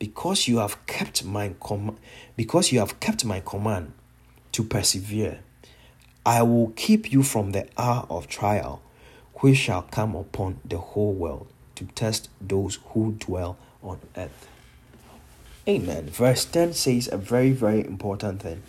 [0.01, 1.99] because you have kept my com-
[2.37, 3.93] because you have kept my command
[4.51, 5.39] to persevere.
[6.27, 8.83] I will keep you from the hour of trial,
[9.35, 14.48] which shall come upon the whole world to test those who dwell on earth.
[15.69, 16.09] Amen.
[16.09, 18.63] Verse 10 says a very, very important thing.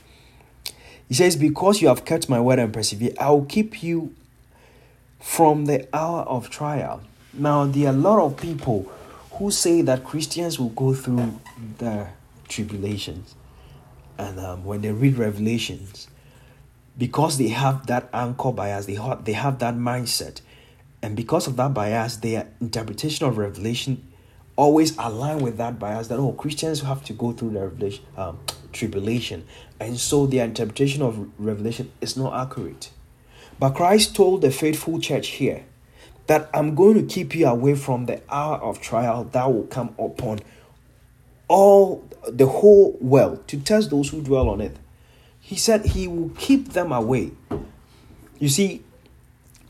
[1.07, 4.13] He says, Because you have kept my word and persevere, I will keep you
[5.19, 7.01] from the hour of trial.
[7.33, 8.91] Now, there are a lot of people
[9.33, 11.39] who say that Christians will go through
[11.77, 12.07] the
[12.49, 13.35] tribulations.
[14.17, 16.09] And um, when they read Revelations,
[16.97, 20.41] because they have that anchor bias, they have, they have that mindset,
[21.01, 24.05] and because of that bias, their interpretation of Revelation
[24.59, 28.39] always align with that bias that oh Christians have to go through the revelation um,
[28.73, 29.45] tribulation,
[29.79, 32.91] and so their interpretation of Revelation is not accurate.
[33.57, 35.63] But Christ told the faithful church here
[36.27, 39.95] that I'm going to keep you away from the hour of trial that will come
[39.97, 40.39] upon
[41.47, 44.75] all the whole world to test those who dwell on it.
[45.39, 47.31] He said he will keep them away.
[48.39, 48.83] You see,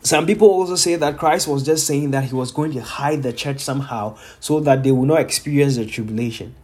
[0.10, 3.22] some people also say that Christ was just saying that he was going to hide
[3.22, 6.56] the church somehow so that they will not experience the tribulation.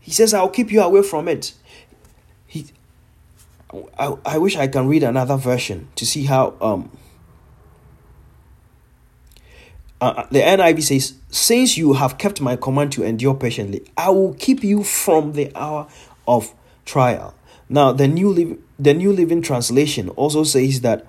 [0.00, 1.52] He says, I'll keep you away from it.
[2.46, 2.64] He,
[3.98, 6.90] I, I wish I can read another version to see how um
[10.00, 14.08] uh, uh the NIV says, Since you have kept my command to endure patiently, I
[14.08, 15.86] will keep you from the hour
[16.26, 16.54] of
[16.86, 17.34] trial.
[17.68, 21.04] Now, the New, the New Living Translation also says that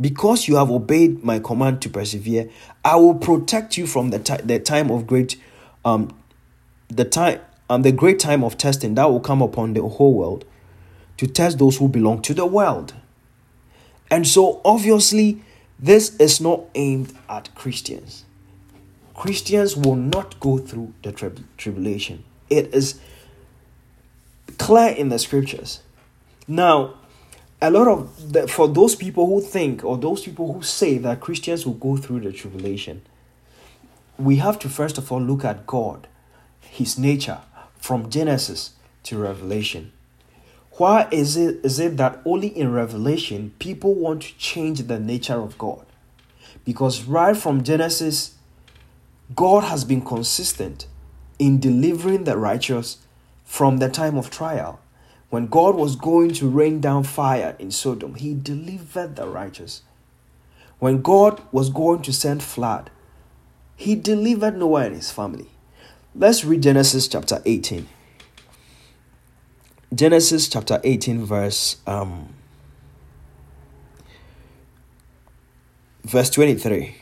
[0.00, 2.50] because you have obeyed my command to persevere,
[2.84, 5.36] I will protect you from the, t- the time of great
[5.84, 6.16] um
[6.88, 10.44] the time um the great time of testing that will come upon the whole world
[11.16, 12.94] to test those who belong to the world.
[14.10, 15.42] And so obviously
[15.78, 18.24] this is not aimed at Christians.
[19.14, 22.24] Christians will not go through the tri- tribulation.
[22.50, 23.00] It is
[24.58, 25.80] clear in the scriptures.
[26.46, 26.94] Now,
[27.64, 31.20] a lot of the, for those people who think or those people who say that
[31.20, 33.02] Christians will go through the tribulation,
[34.18, 36.06] we have to first of all look at God,
[36.60, 37.38] His nature,
[37.76, 38.74] from Genesis
[39.04, 39.92] to Revelation.
[40.72, 45.40] Why is it, is it that only in Revelation people want to change the nature
[45.40, 45.86] of God?
[46.64, 48.34] Because right from Genesis,
[49.34, 50.86] God has been consistent
[51.38, 52.98] in delivering the righteous
[53.44, 54.80] from the time of trial.
[55.34, 59.82] When God was going to rain down fire in Sodom, he delivered the righteous.
[60.78, 62.88] When God was going to send flood,
[63.74, 65.50] he delivered Noah and his family.
[66.14, 67.88] Let's read Genesis chapter 18.
[69.92, 72.32] Genesis chapter 18, verse um,
[76.04, 76.94] verse 23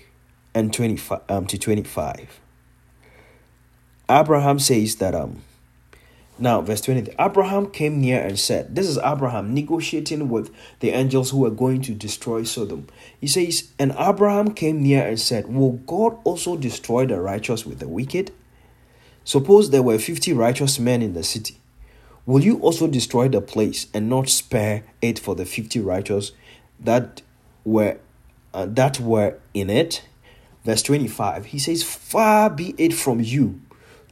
[0.55, 2.41] and 25 um, to 25.
[4.09, 5.43] Abraham says that um
[6.43, 11.31] now, verse 20 Abraham came near and said, This is Abraham negotiating with the angels
[11.31, 12.89] who were going to destroy Sodom.
[13.21, 17.79] He says, And Abraham came near and said, Will God also destroy the righteous with
[17.79, 18.33] the wicked?
[19.23, 21.59] Suppose there were 50 righteous men in the city.
[22.27, 26.33] Will you also destroy the place and not spare it for the 50 righteous
[26.81, 27.23] that
[27.65, 27.99] were
[28.53, 30.03] uh, that were in it?
[30.65, 31.47] Verse 25.
[31.47, 33.61] He says, Far be it from you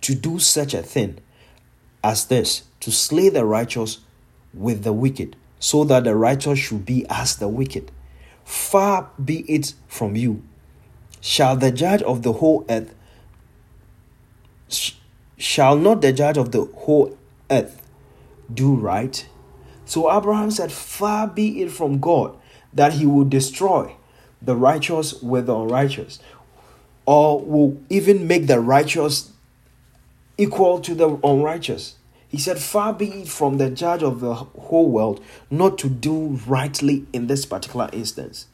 [0.03, 1.19] to do such a thing
[2.03, 4.01] as this to slay the righteous
[4.55, 7.91] with the wicked, so that the righteous should be as the wicked.
[8.45, 10.43] Far be it from you.
[11.21, 12.95] Shall the judge of the whole earth
[15.41, 17.17] shall not the judge of the whole
[17.51, 17.83] earth
[18.53, 19.27] do right?
[19.85, 22.37] So Abraham said, Far be it from God
[22.73, 23.97] that he will destroy
[24.41, 26.21] the righteous with the unrighteous,
[27.05, 29.33] or will even make the righteous
[30.41, 31.97] equal to the unrighteous.
[32.29, 36.41] He said, Far be it from the judge of the whole world not to do
[36.47, 38.47] rightly in this particular instance.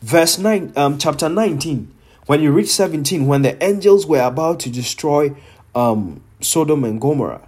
[0.00, 1.92] Verse 9, um, chapter 19,
[2.26, 5.34] when you read 17, when the angels were about to destroy
[5.74, 7.46] um, Sodom and Gomorrah,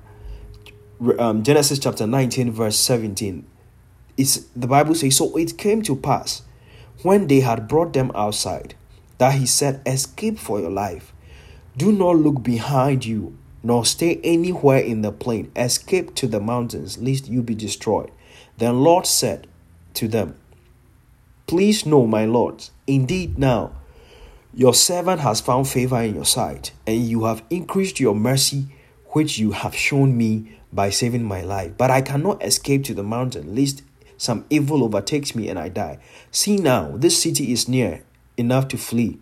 [1.18, 3.46] um, Genesis chapter 19, verse 17,
[4.16, 6.42] it's, the Bible says, So it came to pass
[7.02, 8.74] when they had brought them outside
[9.18, 11.12] that he said, Escape for your life.
[11.76, 15.50] Do not look behind you nor stay anywhere in the plain.
[15.56, 18.10] Escape to the mountains, lest you be destroyed.
[18.56, 19.46] Then Lord said
[19.94, 20.36] to them,
[21.46, 23.72] Please know, my lords, indeed now
[24.58, 28.66] your servant has found favor in your sight, and you have increased your mercy,
[29.10, 31.72] which you have shown me by saving my life.
[31.78, 33.82] But I cannot escape to the mountain, lest
[34.16, 35.98] some evil overtakes me and I die.
[36.32, 38.02] See now, this city is near
[38.36, 39.20] enough to flee,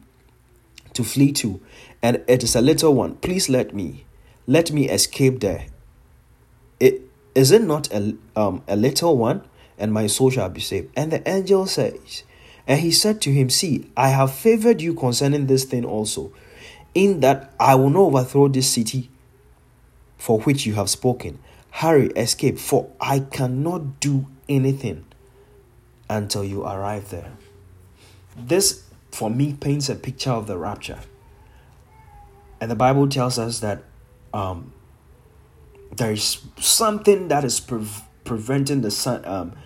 [0.95, 1.61] to flee to,
[2.03, 3.17] and it is a little one.
[3.17, 4.06] Please let me
[4.47, 5.67] let me escape there.
[6.79, 7.03] It,
[7.35, 9.43] is it not a, um, a little one?
[9.79, 10.91] And my soul shall be saved.
[10.97, 12.23] And the angel says,
[12.67, 16.33] And he said to him, See, I have favored you concerning this thing also,
[16.95, 19.11] in that I will not overthrow this city
[20.17, 21.39] for which you have spoken.
[21.71, 25.05] Hurry, escape, for I cannot do anything
[26.09, 27.33] until you arrive there.
[28.37, 31.01] This, for me, paints a picture of the rapture.
[32.61, 33.83] And the Bible tells us that
[34.37, 34.72] um,
[35.97, 37.87] there is something that is pre-
[38.24, 39.57] preventing the sun, um,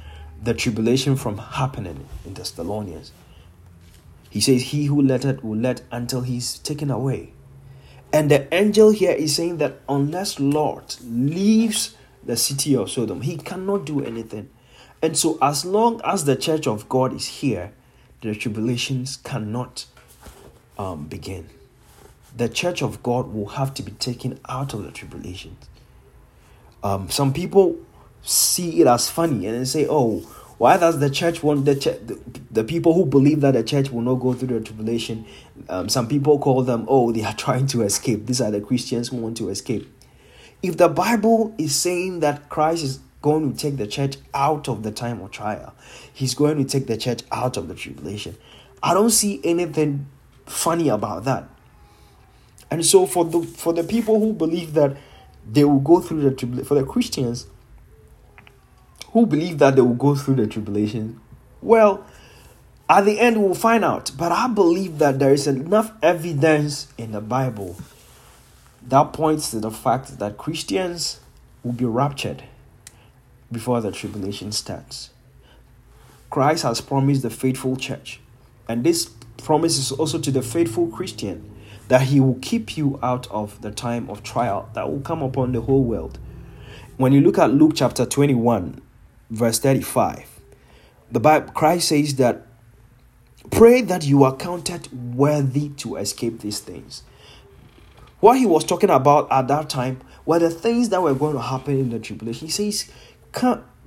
[0.40, 3.10] the tribulation from happening in the Thessalonians.
[4.30, 7.32] He says, He who let it will let until he's taken away.
[8.12, 13.36] And the angel here is saying that unless Lot leaves the city of Sodom, he
[13.36, 14.50] cannot do anything.
[15.02, 17.72] And so, as long as the church of God is here,
[18.20, 19.86] the tribulations cannot
[20.78, 21.48] um, begin.
[22.36, 25.56] The church of God will have to be taken out of the tribulation.
[26.82, 27.78] Um, some people
[28.22, 30.20] see it as funny and they say, "Oh,
[30.60, 32.20] why does the church want the, ch- the,
[32.50, 35.24] the people who believe that the church will not go through the tribulation?
[35.70, 38.26] Um, some people call them, oh, they are trying to escape.
[38.26, 39.90] These are the Christians who want to escape.
[40.62, 44.82] If the Bible is saying that Christ is going to take the church out of
[44.82, 45.74] the time of trial,
[46.12, 48.36] He's going to take the church out of the tribulation.
[48.82, 50.08] I don't see anything
[50.44, 51.48] funny about that.
[52.70, 54.96] And so for the for the people who believe that
[55.50, 57.46] they will go through the tribulation, for the Christians,
[59.08, 61.20] who believe that they will go through the tribulation?
[61.60, 62.06] Well,
[62.88, 64.12] at the end we'll find out.
[64.16, 67.76] But I believe that there is enough evidence in the Bible
[68.82, 71.20] that points to the fact that Christians
[71.62, 72.44] will be raptured
[73.52, 75.10] before the tribulation starts.
[76.30, 78.20] Christ has promised the faithful church,
[78.68, 81.50] and this promise is also to the faithful Christian
[81.90, 85.50] that he will keep you out of the time of trial that will come upon
[85.50, 86.20] the whole world.
[86.96, 88.80] When you look at Luke chapter 21,
[89.28, 90.24] verse 35.
[91.10, 92.46] The Bible Christ says that
[93.50, 97.02] pray that you are counted worthy to escape these things.
[98.20, 101.42] What he was talking about at that time were the things that were going to
[101.42, 102.46] happen in the tribulation.
[102.46, 102.88] He says,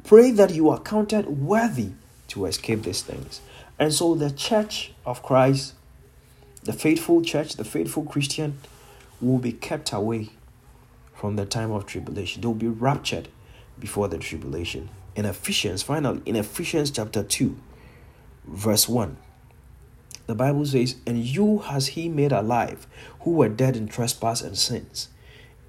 [0.03, 1.91] pray that you are counted worthy
[2.27, 3.39] to escape these things.
[3.79, 5.75] And so the church of Christ,
[6.63, 8.59] the faithful church, the faithful Christian,
[9.21, 10.29] will be kept away
[11.15, 12.41] from the time of tribulation.
[12.41, 13.29] They will be raptured
[13.79, 17.55] before the tribulation in Ephesians, finally, in Ephesians chapter 2,
[18.45, 19.15] verse 1,
[20.25, 22.87] the Bible says, And you has he made alive,
[23.21, 25.09] who were dead in trespass and sins,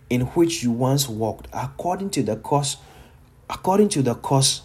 [0.08, 2.76] in which you once walked, according to the course,
[3.50, 4.62] according to the course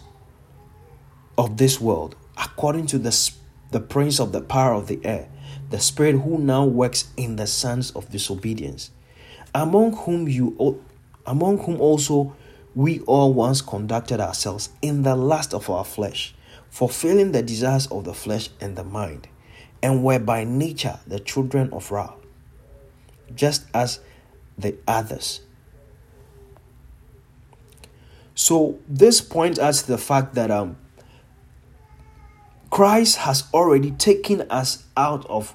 [1.36, 3.30] of this world, according to the,
[3.70, 5.28] the prince of the power of the air,
[5.70, 8.90] the spirit who now works in the sons of disobedience,
[9.54, 10.82] among whom you
[11.26, 12.34] among whom also
[12.74, 16.34] we all once conducted ourselves in the lust of our flesh,
[16.68, 19.28] fulfilling the desires of the flesh and the mind,
[19.82, 22.14] and were by nature the children of wrath,
[23.34, 24.00] just as
[24.58, 25.40] the others.
[28.34, 30.76] So this points us to the fact that um,
[32.70, 35.54] Christ has already taken us out of.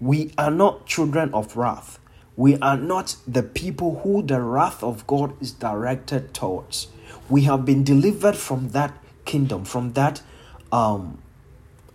[0.00, 1.98] We are not children of wrath.
[2.36, 6.88] We are not the people who the wrath of God is directed towards.
[7.30, 8.92] We have been delivered from that
[9.24, 10.22] kingdom, from that
[10.70, 11.22] um,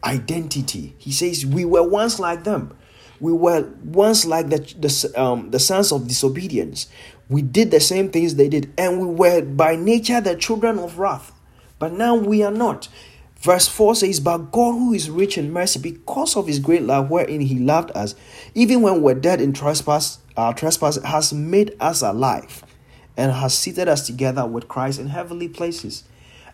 [0.03, 0.95] identity.
[0.97, 2.75] He says, We were once like them.
[3.19, 6.87] We were once like the, the, um, the sons of disobedience.
[7.29, 10.97] We did the same things they did, and we were by nature the children of
[10.97, 11.31] wrath.
[11.77, 12.89] But now we are not.
[13.41, 17.09] Verse 4 says, But God, who is rich in mercy, because of his great love
[17.09, 18.13] wherein he loved us,
[18.53, 22.63] even when we're dead in trespass, our trespass has made us alive
[23.17, 26.03] and has seated us together with Christ in heavenly places.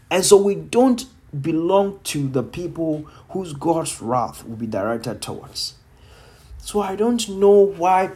[0.10, 1.06] And so we don't
[1.42, 5.74] belong to the people whose God's wrath will be directed towards.
[6.60, 8.12] So I don't know why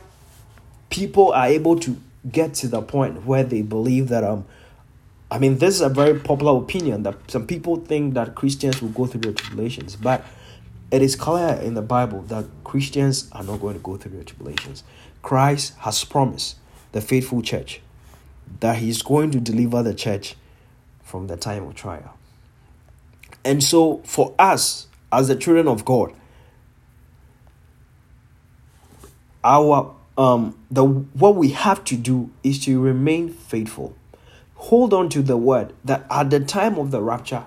[0.90, 1.98] people are able to
[2.30, 4.46] get to the point where they believe that um
[5.32, 8.90] I mean this is a very popular opinion that some people think that Christians will
[8.90, 10.26] go through the tribulations, but
[10.92, 14.26] it is clear in the Bible that Christians are not going to go through the
[14.26, 14.84] tribulations.
[15.22, 16.58] Christ has promised
[16.92, 17.82] the faithful church
[18.60, 20.36] that he is going to deliver the church
[21.02, 22.18] from the time of trial.
[23.46, 26.14] And so, for us as the children of God,
[29.46, 33.96] our um the what we have to do is to remain faithful.
[34.66, 37.46] Hold on to the word that at the time of the rapture,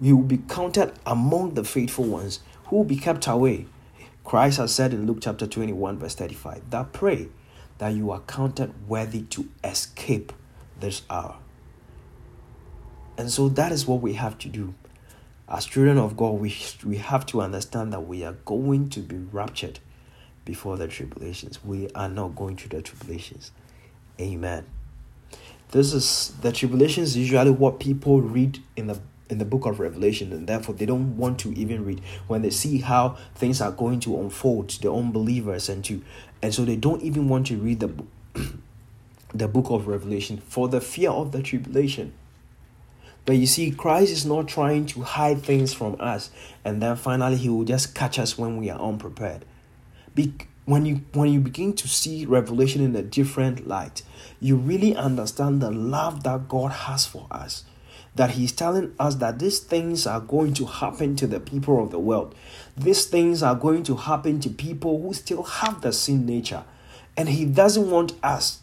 [0.00, 3.66] you will be counted among the faithful ones who will be kept away
[4.24, 7.28] Christ has said in Luke chapter 21, verse 35, that pray
[7.76, 10.32] that you are counted worthy to escape
[10.80, 11.36] this hour.
[13.18, 14.74] And so that is what we have to do.
[15.46, 19.16] As children of God, we, we have to understand that we are going to be
[19.16, 19.78] raptured
[20.46, 21.62] before the tribulations.
[21.62, 23.52] We are not going through the tribulations.
[24.18, 24.64] Amen.
[25.70, 29.00] This is the tribulation is usually what people read in the
[29.30, 32.50] in the book of Revelation, and therefore they don't want to even read when they
[32.50, 36.02] see how things are going to unfold to the unbelievers and to
[36.42, 37.90] and so they don't even want to read the
[39.34, 42.12] the book of Revelation for the fear of the tribulation.
[43.26, 46.30] But you see, Christ is not trying to hide things from us,
[46.64, 49.44] and then finally He will just catch us when we are unprepared.
[50.14, 50.34] Be-
[50.64, 54.02] when you when you begin to see Revelation in a different light,
[54.40, 57.64] you really understand the love that God has for us.
[58.14, 61.90] That He's telling us that these things are going to happen to the people of
[61.90, 62.34] the world.
[62.76, 66.64] These things are going to happen to people who still have the sin nature.
[67.16, 68.60] And He doesn't want us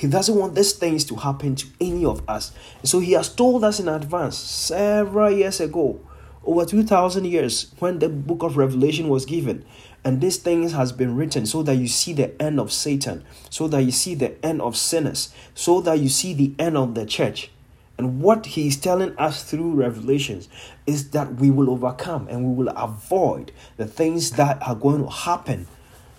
[0.00, 2.52] he doesn't want these things to happen to any of us.
[2.84, 6.00] So he has told us in advance several years ago,
[6.42, 9.62] over 2000 years when the book of Revelation was given.
[10.04, 13.68] And these things has been written so that you see the end of Satan, so
[13.68, 17.04] that you see the end of sinners, so that you see the end of the
[17.04, 17.50] church.
[17.98, 20.48] And what he is telling us through revelations
[20.86, 25.10] is that we will overcome and we will avoid the things that are going to
[25.10, 25.66] happen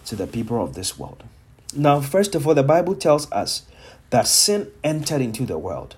[0.05, 1.23] to the people of this world.
[1.73, 3.63] Now, first of all, the Bible tells us
[4.11, 5.95] that sin entered into the world.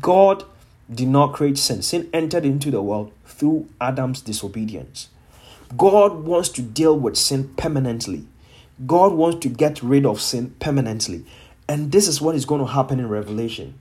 [0.00, 0.44] God
[0.92, 5.08] did not create sin, sin entered into the world through Adam's disobedience.
[5.76, 8.26] God wants to deal with sin permanently.
[8.86, 11.24] God wants to get rid of sin permanently.
[11.68, 13.78] And this is what is going to happen in Revelation.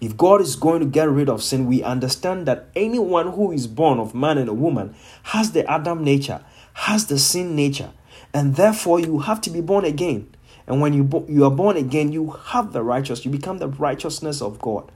[0.00, 3.68] If God is going to get rid of sin, we understand that anyone who is
[3.68, 7.92] born of man and a woman has the Adam nature, has the sin nature,
[8.34, 10.28] and therefore you have to be born again.
[10.66, 13.68] And when you, bo- you are born again, you have the righteous, you become the
[13.68, 14.90] righteousness of God.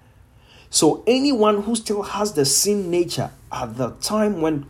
[0.70, 4.66] So anyone who still has the sin nature at the time when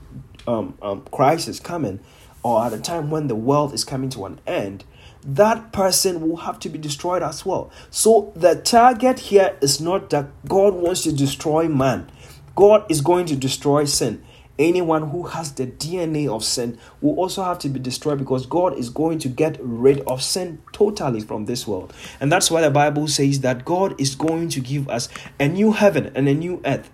[0.46, 2.00] um, um, Christ is coming,
[2.42, 4.84] or at the time when the world is coming to an end,
[5.24, 7.70] that person will have to be destroyed as well.
[7.90, 12.10] So the target here is not that God wants to destroy man.
[12.54, 14.24] God is going to destroy sin
[14.58, 18.78] anyone who has the DNA of sin will also have to be destroyed because God
[18.78, 21.92] is going to get rid of sin totally from this world.
[22.20, 25.72] And that's why the Bible says that God is going to give us a new
[25.72, 26.90] heaven and a new earth.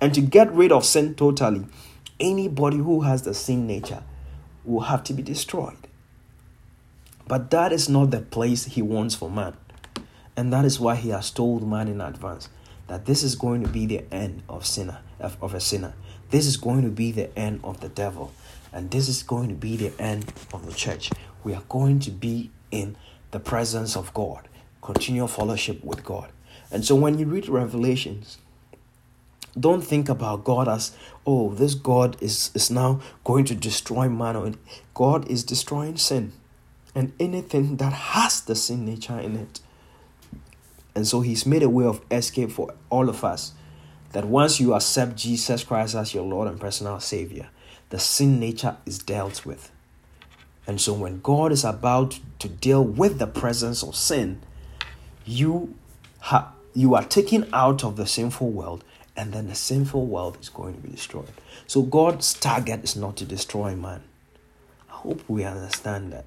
[0.00, 1.66] And to get rid of sin totally,
[2.20, 4.02] anybody who has the sin nature
[4.64, 5.76] will have to be destroyed.
[7.28, 9.56] But that is not the place He wants for man.
[10.36, 12.48] And that is why He has told man in advance
[12.86, 15.94] that this is going to be the end of sinner of, a sinner
[16.30, 18.32] this is going to be the end of the devil,
[18.72, 21.10] and this is going to be the end of the church.
[21.44, 22.96] We are going to be in
[23.30, 24.48] the presence of God,
[24.82, 26.30] continual fellowship with God.
[26.70, 28.38] And so when you read Revelations,
[29.58, 30.96] don't think about God as,
[31.26, 34.36] oh, this God is, is now going to destroy man.
[34.36, 34.52] Or
[34.94, 36.32] God is destroying sin
[36.94, 39.60] and anything that has the sin nature in it.
[40.94, 43.52] And so he's made a way of escape for all of us
[44.12, 47.48] that once you accept Jesus Christ as your Lord and personal Savior,
[47.90, 49.70] the sin nature is dealt with.
[50.66, 54.40] And so when God is about to deal with the presence of sin,
[55.24, 55.74] you
[56.20, 58.84] ha- you are taken out of the sinful world
[59.16, 61.30] and then the sinful world is going to be destroyed.
[61.66, 64.02] So God's target is not to destroy man.
[64.90, 66.24] I hope we understand that.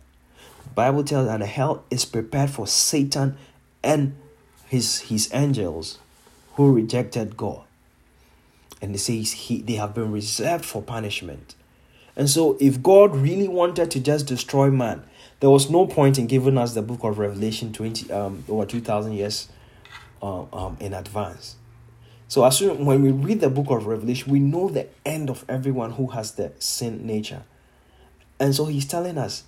[0.64, 3.38] The Bible tells that hell is prepared for Satan
[3.84, 4.16] and
[4.68, 6.00] his his angels
[6.56, 7.64] who rejected God
[8.82, 11.56] and it says he they have been reserved for punishment.
[12.16, 15.04] And so if God really wanted to just destroy man,
[15.40, 19.14] there was no point in giving us the book of Revelation 20 um over 2000
[19.14, 19.50] years
[20.22, 21.56] um, um in advance.
[22.30, 25.44] So as soon when we read the book of Revelation, we know the end of
[25.50, 27.42] everyone who has the sin nature.
[28.40, 29.46] And so he's telling us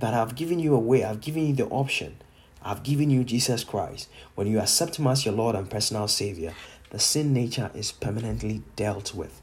[0.00, 2.16] that I've given you a way, I've given you the option.
[2.60, 4.08] I've given you Jesus Christ.
[4.34, 6.54] When you accept him as your Lord and personal Savior,
[6.90, 9.40] the sin nature is permanently dealt with.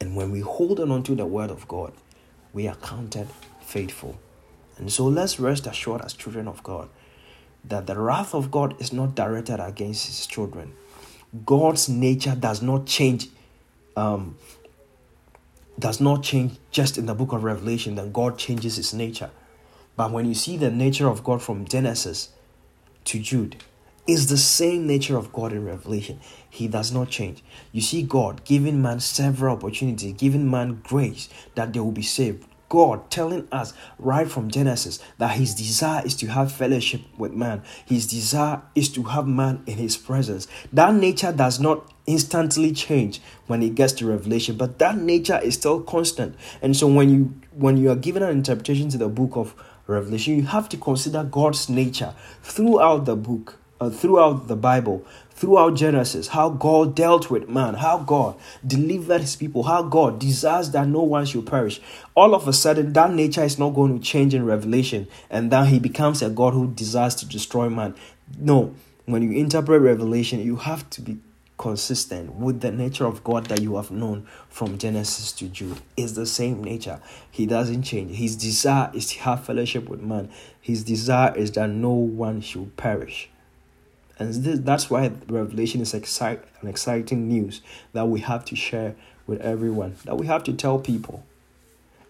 [0.00, 1.92] And when we hold on to the word of God,
[2.52, 3.28] we are counted
[3.60, 4.18] faithful.
[4.76, 6.88] And so let's rest assured as children of God
[7.64, 10.74] that the wrath of God is not directed against his children.
[11.44, 13.28] God's nature does not change
[13.96, 14.36] um,
[15.78, 19.30] does not change just in the book of Revelation, that God changes his nature.
[19.96, 22.30] But when you see the nature of God from Genesis
[23.06, 23.56] to Jude,
[24.06, 26.20] is the same nature of God in Revelation.
[26.48, 27.42] He does not change.
[27.72, 32.44] You see God giving man several opportunities, giving man grace that they will be saved.
[32.74, 37.62] God telling us right from Genesis that his desire is to have fellowship with man.
[37.86, 40.48] His desire is to have man in his presence.
[40.72, 45.54] That nature does not instantly change when it gets to revelation but that nature is
[45.54, 49.30] still constant and so when you when you are given an interpretation to the book
[49.36, 49.54] of
[49.86, 55.04] revelation, you have to consider God's nature throughout the book, uh, throughout the Bible,
[55.34, 60.70] throughout Genesis, how God dealt with man, how God delivered his people, how God desires
[60.70, 61.80] that no one should perish.
[62.14, 65.66] All of a sudden, that nature is not going to change in Revelation, and then
[65.66, 67.94] he becomes a God who desires to destroy man.
[68.38, 68.74] No,
[69.06, 71.18] when you interpret Revelation, you have to be
[71.56, 75.80] consistent with the nature of God that you have known from Genesis to Jude.
[75.96, 77.00] It's the same nature.
[77.30, 78.16] He doesn't change.
[78.16, 80.30] His desire is to have fellowship with man.
[80.60, 83.30] His desire is that no one should perish.
[84.18, 87.60] And this, that's why Revelation is excite, an exciting news
[87.92, 88.94] that we have to share
[89.26, 91.24] with everyone, that we have to tell people.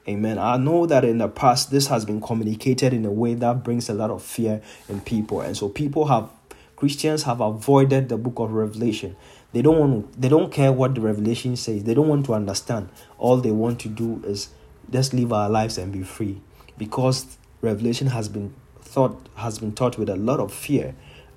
[0.07, 0.39] Amen.
[0.39, 3.89] I know that in the past this has been communicated in a way that brings
[3.89, 5.41] a lot of fear in people.
[5.41, 6.29] And so people have
[6.77, 9.17] Christians have avoided the book of Revelation.
[9.55, 11.85] They don't want they don't care what the revelation says.
[11.85, 12.91] They don't want to understand.
[13.17, 14.49] All they want to do is
[14.91, 16.43] just live our lives and be free.
[16.77, 18.53] Because revelation has been
[18.83, 20.95] thought has been taught with a lot of fear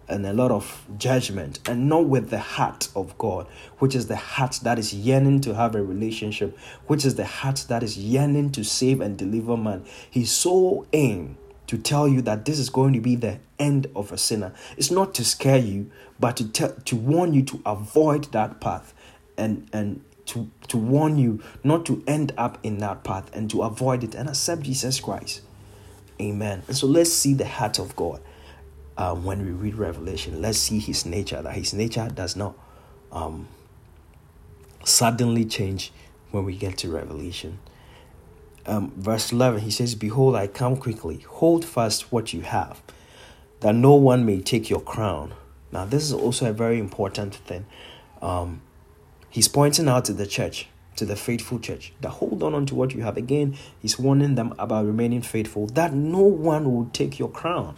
[0.10, 3.48] and a lot of judgment and not with the heart of God,
[3.80, 7.66] which is the heart that is yearning to have a relationship, which is the heart
[7.68, 9.86] that is yearning to save and deliver man.
[10.10, 11.38] He's so aimed
[11.68, 14.54] to tell you that this is going to be the end of a sinner.
[14.78, 18.94] It's not to scare you, but to tell, to warn you to avoid that path
[19.38, 23.64] and and to to warn you not to end up in that path and to
[23.64, 25.42] avoid it and accept Jesus Christ.
[26.20, 26.64] Amen.
[26.68, 28.22] And so let's see the heart of God
[28.98, 30.42] um, when we read Revelation.
[30.42, 31.42] Let's see His nature.
[31.42, 32.56] That His nature does not
[33.12, 33.48] um,
[34.84, 35.92] suddenly change
[36.32, 37.60] when we get to Revelation
[38.68, 41.20] um, verse 11, he says, Behold, I come quickly.
[41.28, 42.82] Hold fast what you have,
[43.62, 45.34] that no one may take your crown.
[45.72, 47.66] Now, this is also a very important thing.
[48.22, 48.62] Um,
[49.30, 50.68] he's pointing out to the church,
[50.98, 53.18] to the faithful church, that hold on to what you have.
[53.18, 57.76] Again, he's warning them about remaining faithful, that no one will take your crown.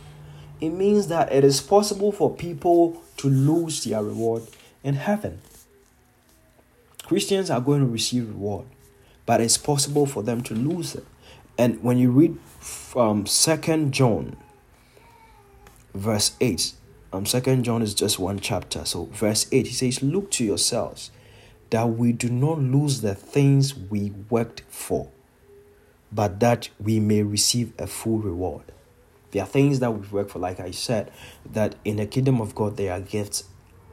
[0.61, 4.43] It means that it is possible for people to lose their reward
[4.83, 5.39] in heaven.
[7.03, 8.65] Christians are going to receive reward
[9.29, 11.05] but it's possible for them to lose it.
[11.55, 14.35] And when you read from Second John,
[15.93, 16.73] verse eight,
[17.13, 18.85] um, Second John is just one chapter.
[18.85, 21.11] So verse eight, he says, "Look to yourselves,
[21.69, 25.09] that we do not lose the things we worked for,
[26.11, 28.63] but that we may receive a full reward."
[29.31, 31.11] There are things that we work for, like I said,
[31.51, 33.43] that in the kingdom of God there are gifts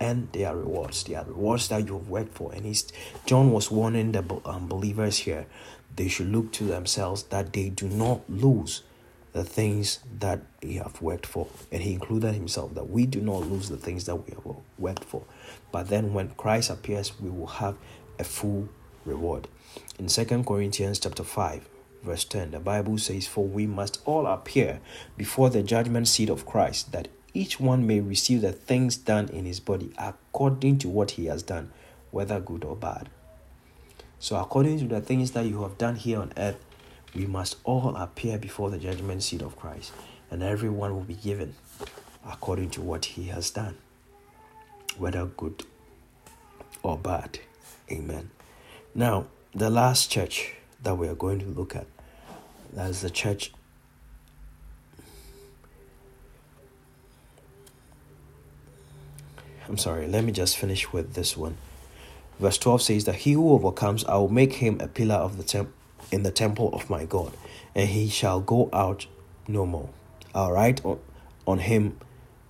[0.01, 1.05] and they are rewards.
[1.05, 2.53] They are rewards that you have worked for.
[2.53, 2.91] And he's,
[3.25, 5.47] John was warning the um, believers here
[5.97, 8.83] they should look to themselves that they do not lose
[9.33, 11.47] the things that they have worked for.
[11.73, 14.47] And he included himself that we do not lose the things that we have
[14.79, 15.25] worked for.
[15.73, 17.77] But then when Christ appears, we will have
[18.19, 18.69] a full
[19.05, 19.49] reward.
[19.99, 21.69] In Second Corinthians chapter 5,
[22.07, 24.81] verse 10, the Bible says, For we must all appear
[25.17, 29.45] before the judgment seat of Christ, that each one may receive the things done in
[29.45, 31.71] his body according to what he has done,
[32.11, 33.11] whether good or bad.
[34.19, 36.65] So, according to the things that you have done here on earth,
[37.15, 39.93] we must all appear before the judgment seat of Christ,
[40.31, 41.55] and everyone will be given
[42.27, 43.77] according to what he has done,
[44.97, 45.65] whether good
[46.83, 47.39] or bad.
[47.91, 48.31] Amen.
[48.95, 51.87] Now, the last church that we are going to look at
[52.77, 53.53] that is the church
[59.69, 61.57] I'm sorry, let me just finish with this one.
[62.39, 65.43] Verse 12 says that he who overcomes, I will make him a pillar of the
[65.43, 65.75] temp-
[66.13, 67.33] in the temple of my God,
[67.75, 69.07] and he shall go out
[69.49, 69.91] no more.
[70.35, 71.01] I'll write on,
[71.49, 71.99] on him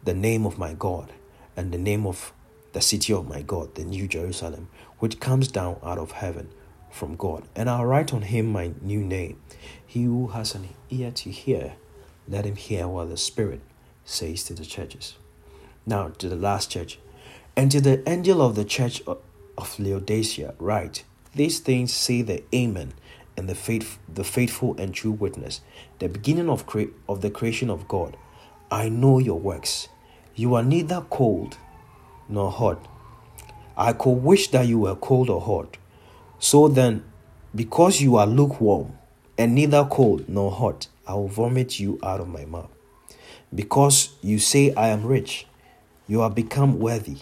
[0.05, 1.11] the name of my God
[1.57, 2.35] and the name of
[2.74, 4.68] the city of my God, the New Jerusalem,
[4.99, 6.51] which comes down out of heaven
[6.91, 7.45] from God.
[7.55, 9.41] And I'll write on him my new name.
[9.87, 11.74] He who has an ear to hear,
[12.28, 13.61] let him hear what the Spirit
[14.05, 15.14] says to the churches.
[15.84, 16.99] Now, to the last church,
[17.57, 22.95] and to the angel of the church of Laodicea, write These things say the Amen
[23.37, 25.61] and the, faith, the faithful and true witness,
[25.99, 28.16] the beginning of, cre- of the creation of God.
[28.70, 29.89] I know your works.
[30.34, 31.57] You are neither cold
[32.28, 32.84] nor hot.
[33.76, 35.76] I could wish that you were cold or hot.
[36.39, 37.05] So then,
[37.55, 38.99] because you are lukewarm
[39.39, 42.70] and neither cold nor hot, I will vomit you out of my mouth.
[43.55, 45.47] Because you say, I am rich,
[46.07, 47.18] you have become worthy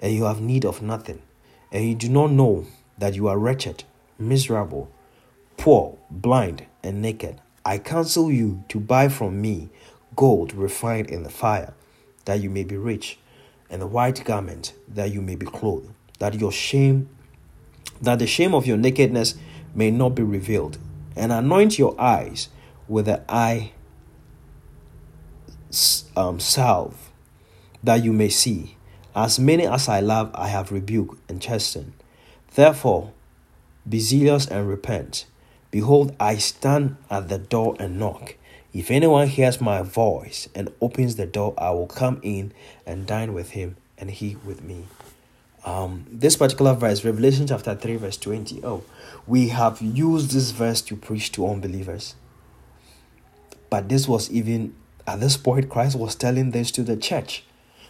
[0.00, 1.22] and you have need of nothing,
[1.70, 2.66] and you do not know
[2.98, 3.84] that you are wretched,
[4.18, 4.90] miserable,
[5.56, 9.70] poor, blind, and naked, I counsel you to buy from me
[10.16, 11.72] gold refined in the fire,
[12.24, 13.18] that you may be rich,
[13.70, 17.08] and a white garment, that you may be clothed, that your shame,
[18.02, 19.34] that the shame of your nakedness
[19.74, 20.78] may not be revealed,
[21.16, 22.48] and anoint your eyes
[22.88, 23.72] with the eye
[26.16, 27.10] um, salve,
[27.82, 28.76] that you may see.
[29.14, 31.92] As many as I love, I have rebuked and chastened.
[32.54, 33.12] Therefore,
[33.88, 35.26] be zealous and repent.
[35.70, 38.36] Behold, I stand at the door and knock.
[38.72, 42.52] If anyone hears my voice and opens the door, I will come in
[42.86, 44.86] and dine with him, and he with me.
[45.64, 48.64] Um, this particular verse, Revelation chapter 3, verse 20.
[48.64, 48.82] Oh,
[49.26, 52.16] we have used this verse to preach to unbelievers.
[53.70, 54.74] But this was even
[55.06, 57.44] at this point, Christ was telling this to the church.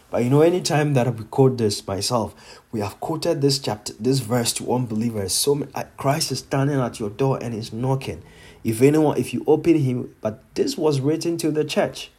[0.09, 2.35] But you know, anytime that we quote this myself,
[2.71, 5.33] we have quoted this chapter, this verse to unbelievers.
[5.33, 5.67] So
[5.97, 8.23] Christ is standing at your door and is knocking.
[8.63, 12.11] If anyone, if you open him, but this was written to the church.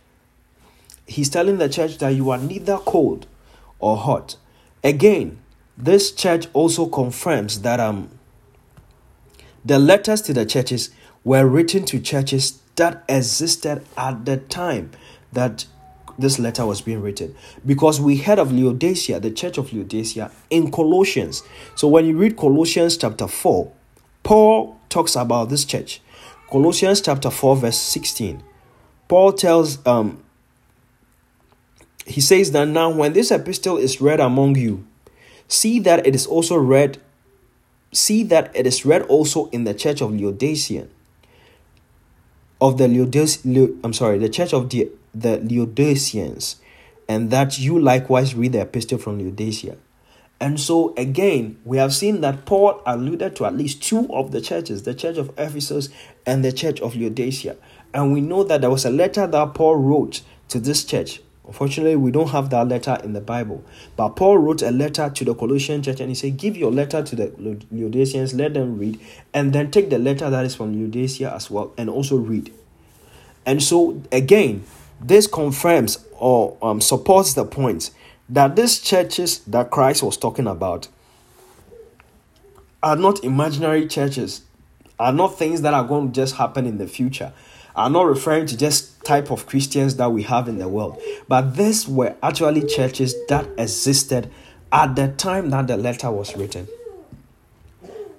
[1.06, 3.26] He's telling the church that you are neither cold
[3.78, 4.36] or hot.
[4.82, 5.38] Again,
[5.76, 8.10] this church also confirms that um
[9.64, 10.90] the letters to the churches
[11.24, 14.90] were written to churches that existed at the time
[15.32, 15.64] that
[16.18, 20.70] this letter was being written because we heard of Laodicea, the church of Laodicea, in
[20.70, 21.42] Colossians.
[21.74, 23.72] So when you read Colossians chapter 4,
[24.22, 26.00] Paul talks about this church.
[26.50, 28.42] Colossians chapter 4, verse 16.
[29.08, 30.22] Paul tells, um,
[32.06, 34.86] he says that now when this epistle is read among you,
[35.48, 36.98] see that it is also read,
[37.92, 40.86] see that it is read also in the church of Laodicea
[42.60, 46.56] of the Laodice, I'm sorry, the church of the, the Laodiceans,
[47.08, 49.76] and that you likewise read the epistle from Laodicea.
[50.40, 54.40] And so again, we have seen that Paul alluded to at least two of the
[54.40, 55.90] churches, the church of Ephesus
[56.26, 57.56] and the church of Laodicea.
[57.92, 61.94] And we know that there was a letter that Paul wrote to this church Unfortunately,
[61.94, 63.62] we don't have that letter in the Bible.
[63.96, 67.02] But Paul wrote a letter to the Colossian church and he said, Give your letter
[67.02, 68.98] to the Laodiceans, let them read,
[69.34, 72.52] and then take the letter that is from Laodicea as well and also read.
[73.44, 74.64] And so, again,
[75.00, 77.90] this confirms or um, supports the point
[78.30, 80.88] that these churches that Christ was talking about
[82.82, 84.42] are not imaginary churches,
[84.98, 87.34] are not things that are going to just happen in the future
[87.76, 91.56] are not referring to just type of Christians that we have in the world, but
[91.56, 94.30] these were actually churches that existed
[94.72, 96.68] at the time that the letter was written.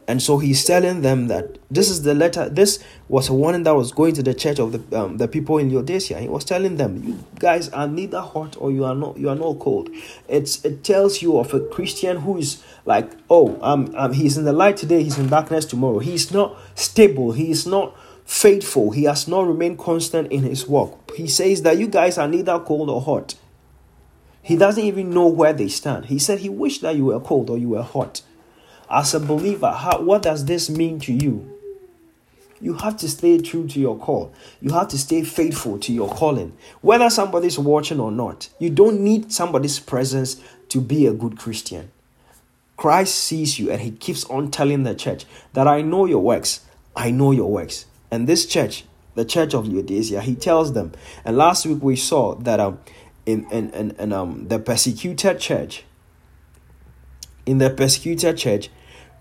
[0.08, 2.47] And so he's telling them that this is the letter.
[2.47, 5.58] This was a warning that was going to the church of the um, the people
[5.58, 6.20] in Laodicea.
[6.20, 9.36] He was telling them, "You guys are neither hot or you are not you are
[9.36, 9.89] not cold."
[10.28, 14.45] It's it tells you of a Christian who is like, "Oh, um, um, he's in
[14.45, 17.32] the light today, he's in darkness tomorrow." He's not stable.
[17.32, 17.95] He is not
[18.26, 18.91] faithful.
[18.91, 21.15] He has not remained constant in his work.
[21.15, 23.36] He says that you guys are neither cold or hot.
[24.41, 26.05] He doesn't even know where they stand.
[26.05, 28.21] He said he wished that you were cold or you were hot.
[28.89, 31.51] As a believer, how, what does this mean to you?
[32.61, 34.34] You have to stay true to your call.
[34.61, 36.55] You have to stay faithful to your calling.
[36.82, 41.91] Whether somebody's watching or not, you don't need somebody's presence to be a good Christian.
[42.78, 46.61] Christ sees you and he keeps on telling the church that I know your works.
[46.95, 47.86] I know your works.
[48.16, 48.86] And this church,
[49.16, 50.93] the church of Laodicea, he tells them.
[51.26, 52.80] And last week we saw that um
[53.26, 55.84] in in, in, in um the persecuted church,
[57.45, 58.70] in the persecuted church,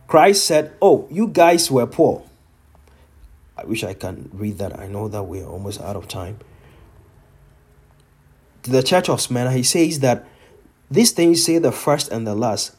[0.07, 2.23] Christ said, Oh, you guys were poor.
[3.57, 4.79] I wish I can read that.
[4.79, 6.39] I know that we're almost out of time.
[8.63, 10.25] To the church of Smyrna, he says that
[10.89, 12.77] these things say the first and the last,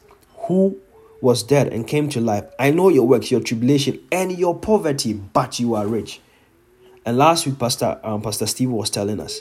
[0.48, 0.78] who
[1.20, 2.44] was dead and came to life.
[2.58, 6.20] I know your works, your tribulation, and your poverty, but you are rich.
[7.04, 9.40] And last week, Pastor um, Pastor Steve was telling us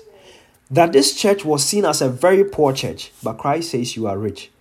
[0.70, 4.18] that this church was seen as a very poor church, but Christ says you are
[4.18, 4.52] rich.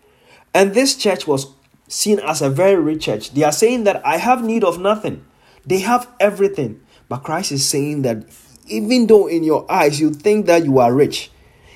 [0.52, 1.48] And this church was
[1.88, 3.32] seen as a very rich church.
[3.32, 5.24] They are saying that I have need of nothing.
[5.66, 6.80] They have everything.
[7.08, 8.24] But Christ is saying that
[8.66, 11.30] even though in your eyes you think that you are rich,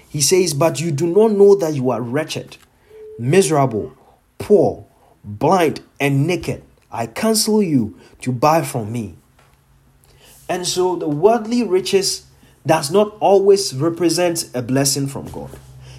[0.09, 2.57] he says, but you do not know that you are wretched,
[3.19, 3.93] miserable,
[4.39, 4.87] poor,
[5.29, 6.63] blind, and naked.
[6.91, 9.17] I counsel you to buy from me.
[10.49, 12.27] And so the worldly riches
[12.67, 15.51] does not always represent a blessing from God.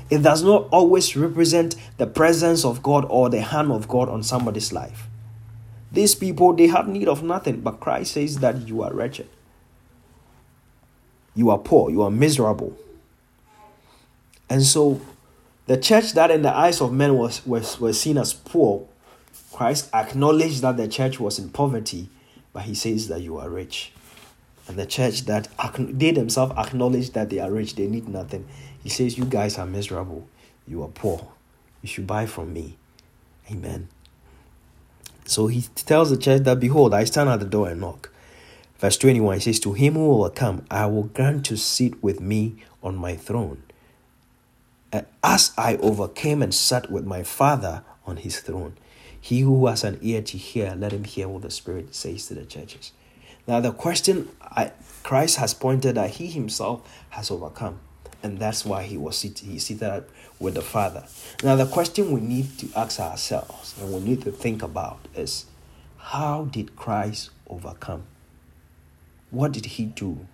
[0.10, 4.24] It does not always represent the presence of God or the hand of God on
[4.24, 5.08] somebody's life.
[5.92, 9.30] These people, they have need of nothing, but Christ says that you are wretched.
[11.36, 12.76] You are poor, you are miserable.
[14.50, 15.00] And so
[15.68, 18.88] the church that in the eyes of men was, was, was seen as poor
[19.60, 22.08] Christ acknowledged that the church was in poverty,
[22.54, 23.92] but he says that you are rich.
[24.70, 28.48] And the church that they themselves acknowledge that they are rich, they need nothing.
[28.82, 30.30] He says, You guys are miserable.
[30.66, 31.28] You are poor.
[31.82, 32.78] You should buy from me.
[33.52, 33.90] Amen.
[35.26, 38.10] So he tells the church that, Behold, I stand at the door and knock.
[38.78, 42.22] Verse 21 he says, To him who will come, I will grant to sit with
[42.22, 43.64] me on my throne.
[45.22, 48.78] As I overcame and sat with my Father on his throne.
[49.22, 52.34] He who has an ear to hear, let him hear what the Spirit says to
[52.36, 52.92] the churches.
[53.48, 54.72] Now, the question I,
[55.04, 57.80] Christ has pointed that he himself has overcome,
[58.22, 60.06] and that's why he was seated, he seated
[60.40, 61.06] with the Father.
[61.44, 65.46] Now, the question we need to ask ourselves and we need to think about is
[65.98, 68.04] how did Christ overcome?
[69.32, 70.28] What did he do?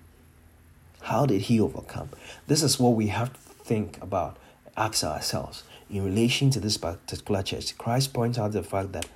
[1.02, 2.10] How did he overcome?
[2.48, 4.38] This is what we have to think about,
[4.78, 5.64] ask ourselves.
[5.90, 9.08] In relation to this particular church, Christ points out the fact that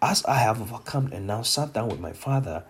[0.00, 2.62] as I have overcome and now sat down with my Father,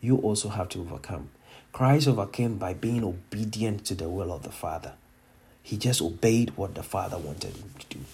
[0.00, 1.30] you also have to overcome.
[1.72, 4.92] Christ overcame by being obedient to the will of the Father.
[5.62, 8.04] He just obeyed what the Father wanted him to do.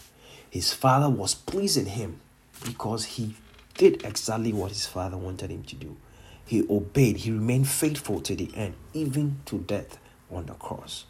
[0.48, 2.20] His Father was pleasing him
[2.64, 3.34] because he
[3.74, 5.96] did exactly what his Father wanted him to do.
[6.44, 9.98] He obeyed, he remained faithful to the end, even to death
[10.30, 11.04] on the cross.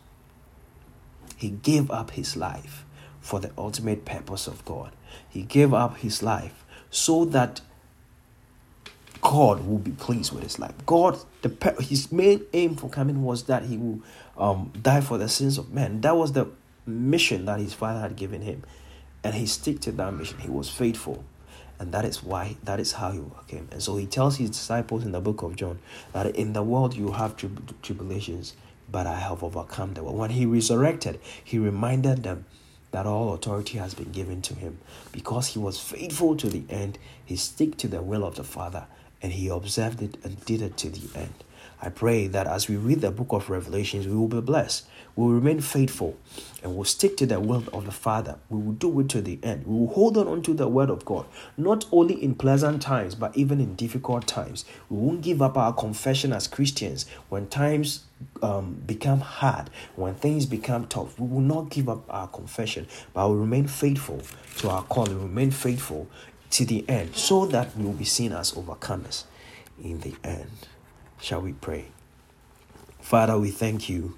[1.36, 2.84] He gave up his life
[3.20, 4.92] for the ultimate purpose of God.
[5.28, 7.60] He gave up his life so that
[9.20, 10.74] God will be pleased with his life.
[10.86, 14.00] God, the his main aim for coming was that he will
[14.36, 16.00] um, die for the sins of men.
[16.02, 16.46] That was the
[16.86, 18.64] mission that his father had given him,
[19.24, 20.38] and he stick to that mission.
[20.38, 21.24] He was faithful
[21.78, 23.68] and that is why that is how he came.
[23.70, 25.78] and so he tells his disciples in the book of john
[26.12, 28.54] that in the world you have trib- tribulations
[28.90, 32.44] but i have overcome the world when he resurrected he reminded them
[32.90, 34.78] that all authority has been given to him
[35.12, 38.86] because he was faithful to the end he stick to the will of the father
[39.22, 41.44] and he observed it and did it to the end
[41.80, 44.84] I pray that as we read the book of Revelations, we will be blessed.
[45.14, 46.16] We will remain faithful
[46.60, 48.38] and will stick to the will of the Father.
[48.48, 49.64] We will do it to the end.
[49.64, 51.26] We will hold on unto the word of God,
[51.56, 54.64] not only in pleasant times, but even in difficult times.
[54.90, 58.04] We won't give up our confession as Christians when times
[58.42, 61.18] um, become hard, when things become tough.
[61.18, 64.22] We will not give up our confession, but we remain faithful
[64.58, 66.08] to our call and remain faithful
[66.50, 69.24] to the end so that we will be seen as overcomers
[69.82, 70.50] in the end.
[71.20, 71.86] Shall we pray?
[73.00, 74.16] Father, we thank you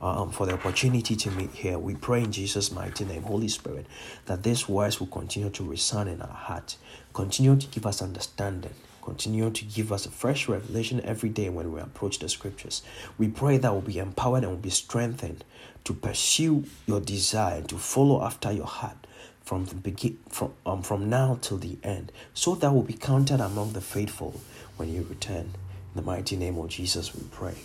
[0.00, 1.78] um, for the opportunity to meet here.
[1.78, 3.86] We pray in Jesus' mighty name, Holy Spirit,
[4.26, 6.76] that these words will continue to resound in our heart,
[7.14, 11.72] continue to give us understanding, continue to give us a fresh revelation every day when
[11.72, 12.82] we approach the scriptures.
[13.18, 15.44] We pray that we'll be empowered and we'll be strengthened
[15.84, 19.06] to pursue your desire, to follow after your heart
[19.44, 23.40] from the begin from um, from now till the end, so that we'll be counted
[23.40, 24.40] among the faithful
[24.76, 25.52] when you return.
[25.94, 27.56] In the mighty name of Jesus, we pray.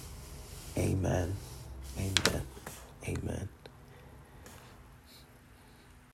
[0.78, 1.36] Amen.
[1.98, 2.42] Amen.
[3.08, 3.50] Amen.